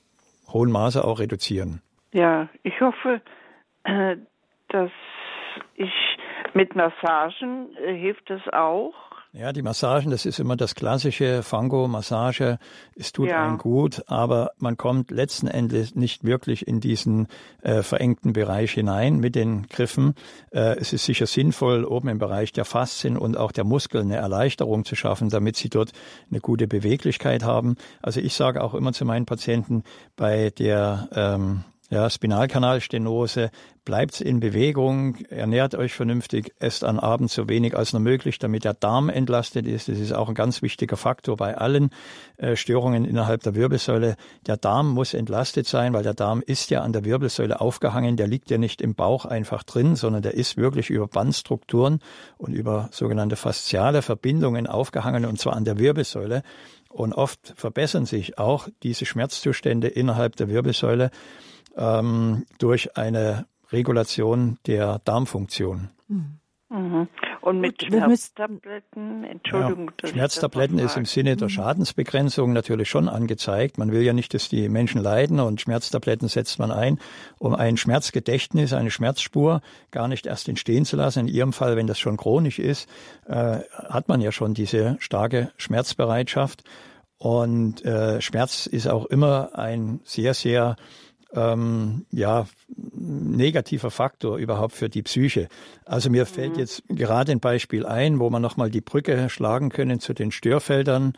[0.48, 1.82] hohen Maße auch reduzieren.
[2.12, 3.20] Ja, ich hoffe,
[3.84, 4.16] äh,
[4.68, 4.90] dass
[5.74, 5.92] ich
[6.54, 8.94] mit Massagen äh, hilft es auch
[9.34, 12.58] ja, die Massagen, das ist immer das klassische Fango-Massage.
[12.94, 13.42] Es tut ja.
[13.42, 17.28] einem gut, aber man kommt letzten Endes nicht wirklich in diesen
[17.62, 20.16] äh, verengten Bereich hinein mit den Griffen.
[20.50, 24.16] Äh, es ist sicher sinnvoll, oben im Bereich der Faszien und auch der Muskeln eine
[24.16, 25.92] Erleichterung zu schaffen, damit sie dort
[26.30, 27.76] eine gute Beweglichkeit haben.
[28.02, 29.82] Also ich sage auch immer zu meinen Patienten
[30.14, 33.50] bei der ähm, ja, Spinalkanalstenose,
[33.84, 38.64] bleibt in Bewegung, ernährt euch vernünftig, esst an Abend so wenig als nur möglich, damit
[38.64, 39.90] der Darm entlastet ist.
[39.90, 41.90] Das ist auch ein ganz wichtiger Faktor bei allen
[42.38, 44.16] äh, Störungen innerhalb der Wirbelsäule.
[44.46, 48.16] Der Darm muss entlastet sein, weil der Darm ist ja an der Wirbelsäule aufgehangen.
[48.16, 51.98] Der liegt ja nicht im Bauch einfach drin, sondern der ist wirklich über Bandstrukturen
[52.38, 56.42] und über sogenannte fasziale Verbindungen aufgehangen und zwar an der Wirbelsäule.
[56.88, 61.10] Und oft verbessern sich auch diese Schmerzzustände innerhalb der Wirbelsäule
[61.76, 65.90] ähm, durch eine Regulation der Darmfunktion.
[66.08, 66.38] Mhm.
[66.72, 67.08] Mhm.
[67.42, 69.90] Und mit Gut, Schmerztabletten, Entschuldigung.
[70.00, 71.52] Ja, Schmerztabletten ist im Sinne der mhm.
[71.52, 73.76] Schadensbegrenzung natürlich schon angezeigt.
[73.76, 76.98] Man will ja nicht, dass die Menschen leiden und Schmerztabletten setzt man ein,
[77.38, 79.60] um ein Schmerzgedächtnis, eine Schmerzspur
[79.90, 81.20] gar nicht erst entstehen zu lassen.
[81.20, 82.88] In Ihrem Fall, wenn das schon chronisch ist,
[83.26, 83.58] äh,
[83.88, 86.64] hat man ja schon diese starke Schmerzbereitschaft.
[87.18, 90.76] Und äh, Schmerz ist auch immer ein sehr, sehr
[91.34, 92.46] ähm, ja,
[92.94, 95.48] negativer Faktor überhaupt für die Psyche.
[95.84, 96.28] Also mir mhm.
[96.28, 100.30] fällt jetzt gerade ein Beispiel ein, wo man nochmal die Brücke schlagen können zu den
[100.30, 101.14] Störfeldern.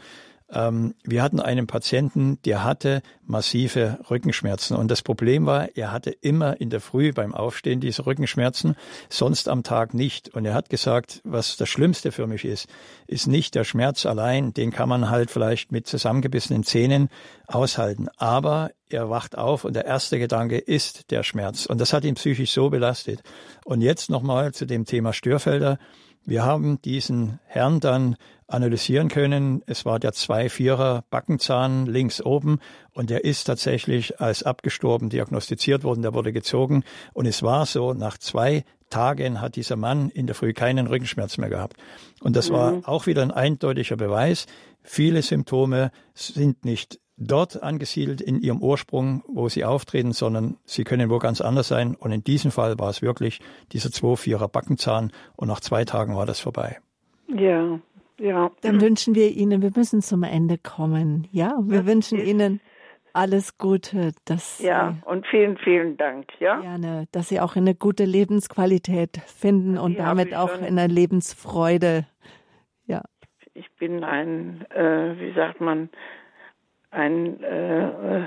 [0.54, 4.76] Ähm, wir hatten einen Patienten, der hatte massive Rückenschmerzen.
[4.76, 8.76] Und das Problem war, er hatte immer in der Früh beim Aufstehen diese Rückenschmerzen,
[9.10, 10.28] sonst am Tag nicht.
[10.34, 12.68] Und er hat gesagt, was das Schlimmste für mich ist,
[13.08, 17.08] ist nicht der Schmerz allein, den kann man halt vielleicht mit zusammengebissenen Zähnen
[17.48, 18.08] aushalten.
[18.16, 21.66] Aber er wacht auf und der erste Gedanke ist der Schmerz.
[21.66, 23.22] Und das hat ihn psychisch so belastet.
[23.64, 25.78] Und jetzt nochmal zu dem Thema Störfelder.
[26.26, 28.16] Wir haben diesen Herrn dann
[28.54, 29.62] analysieren können.
[29.66, 32.58] Es war der 2-4er Backenzahn links oben
[32.92, 36.02] und der ist tatsächlich als abgestorben diagnostiziert worden.
[36.02, 40.34] Der wurde gezogen und es war so, nach zwei Tagen hat dieser Mann in der
[40.36, 41.76] Früh keinen Rückenschmerz mehr gehabt.
[42.20, 42.54] Und das mhm.
[42.54, 44.46] war auch wieder ein eindeutiger Beweis.
[44.82, 51.10] Viele Symptome sind nicht dort angesiedelt in ihrem Ursprung, wo sie auftreten, sondern sie können
[51.10, 51.94] wo ganz anders sein.
[51.94, 53.40] Und in diesem Fall war es wirklich
[53.72, 56.78] dieser 2-4er Backenzahn und nach zwei Tagen war das vorbei.
[57.28, 57.80] Ja,
[58.18, 58.50] ja.
[58.62, 61.26] Dann wünschen wir Ihnen, wir müssen zum Ende kommen.
[61.30, 62.60] Ja, wir das wünschen Ihnen
[63.12, 64.12] alles Gute.
[64.24, 66.28] Dass ja, und vielen, vielen Dank.
[66.40, 66.60] Ja.
[66.60, 72.06] Gerne, dass Sie auch eine gute Lebensqualität finden und damit auch in der Lebensfreude.
[72.86, 73.02] Ja.
[73.54, 75.88] Ich bin ein, äh, wie sagt man,
[76.90, 78.20] ein, äh,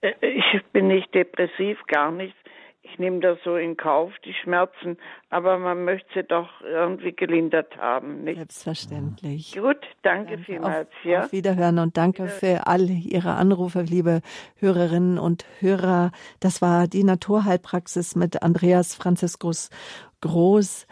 [0.00, 2.34] äh, ich bin nicht depressiv, gar nicht.
[2.90, 4.98] Ich nehme das so in Kauf, die Schmerzen,
[5.30, 8.24] aber man möchte sie doch irgendwie gelindert haben.
[8.24, 8.38] Nicht?
[8.38, 9.54] Selbstverständlich.
[9.54, 10.88] Gut, danke, danke vielmals.
[10.88, 11.20] Auf, ja.
[11.20, 12.28] auf Wiederhören und danke ja.
[12.28, 14.22] für alle Ihre Anrufe, liebe
[14.56, 16.12] Hörerinnen und Hörer.
[16.40, 19.70] Das war die Naturheilpraxis mit Andreas Franziskus
[20.20, 20.86] Groß.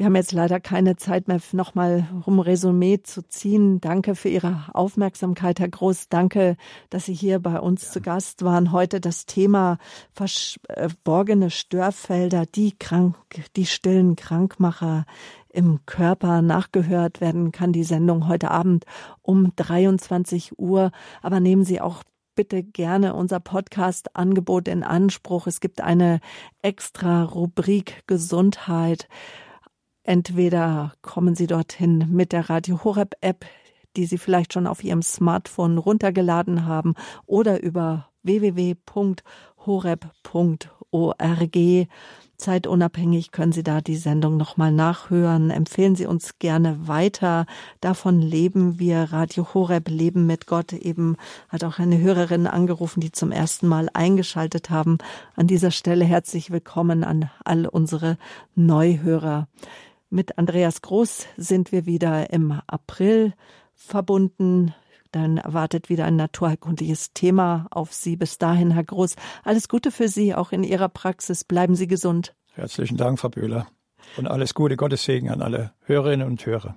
[0.00, 3.82] Wir haben jetzt leider keine Zeit mehr, nochmal um Resümee zu ziehen.
[3.82, 6.08] Danke für Ihre Aufmerksamkeit, Herr Groß.
[6.08, 6.56] Danke,
[6.88, 7.90] dass Sie hier bei uns ja.
[7.90, 8.72] zu Gast waren.
[8.72, 9.76] Heute das Thema
[10.14, 13.14] verborgene Störfelder, die krank,
[13.56, 15.04] die stillen Krankmacher
[15.50, 18.86] im Körper nachgehört werden kann die Sendung heute Abend
[19.20, 20.92] um 23 Uhr.
[21.20, 25.46] Aber nehmen Sie auch bitte gerne unser Podcast-Angebot in Anspruch.
[25.46, 26.20] Es gibt eine
[26.62, 29.06] extra Rubrik Gesundheit
[30.10, 33.46] Entweder kommen Sie dorthin mit der Radio Horeb App,
[33.96, 36.94] die Sie vielleicht schon auf Ihrem Smartphone runtergeladen haben,
[37.26, 38.78] oder über www.horeb.org.
[42.36, 45.50] Zeitunabhängig können Sie da die Sendung nochmal nachhören.
[45.50, 47.46] Empfehlen Sie uns gerne weiter.
[47.80, 49.12] Davon leben wir.
[49.12, 50.72] Radio Horeb Leben mit Gott.
[50.72, 54.98] Eben hat auch eine Hörerin angerufen, die zum ersten Mal eingeschaltet haben.
[55.36, 58.18] An dieser Stelle herzlich willkommen an all unsere
[58.56, 59.46] Neuhörer.
[60.12, 63.32] Mit Andreas Groß sind wir wieder im April
[63.76, 64.74] verbunden.
[65.12, 68.16] Dann erwartet wieder ein naturheilkundliches Thema auf Sie.
[68.16, 71.44] Bis dahin, Herr Groß, alles Gute für Sie, auch in Ihrer Praxis.
[71.44, 72.34] Bleiben Sie gesund.
[72.54, 73.68] Herzlichen Dank, Frau Böhler.
[74.16, 76.76] Und alles Gute, Gottes Segen an alle Hörerinnen und Hörer.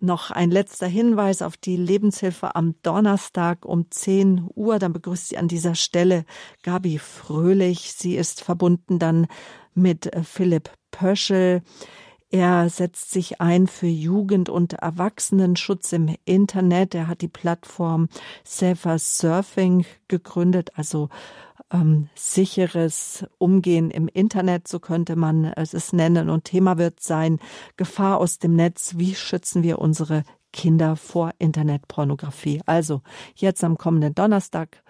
[0.00, 4.80] Noch ein letzter Hinweis auf die Lebenshilfe am Donnerstag um 10 Uhr.
[4.80, 6.24] Dann begrüßt sie an dieser Stelle
[6.64, 7.92] Gabi Fröhlich.
[7.92, 9.28] Sie ist verbunden dann
[9.72, 11.62] mit Philipp Pöschel.
[12.32, 16.94] Er setzt sich ein für Jugend- und Erwachsenenschutz im Internet.
[16.94, 18.08] Er hat die Plattform
[18.44, 21.08] Safer Surfing gegründet, also
[21.72, 26.30] ähm, sicheres Umgehen im Internet, so könnte man es nennen.
[26.30, 27.40] Und Thema wird sein
[27.76, 28.94] Gefahr aus dem Netz.
[28.96, 30.22] Wie schützen wir unsere
[30.52, 32.62] Kinder vor Internetpornografie?
[32.64, 33.02] Also
[33.34, 34.84] jetzt am kommenden Donnerstag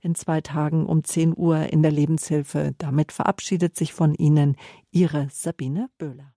[0.00, 2.74] in zwei Tagen um 10 Uhr in der Lebenshilfe.
[2.78, 4.56] Damit verabschiedet sich von Ihnen
[4.92, 6.32] Ihre Sabine Böhler.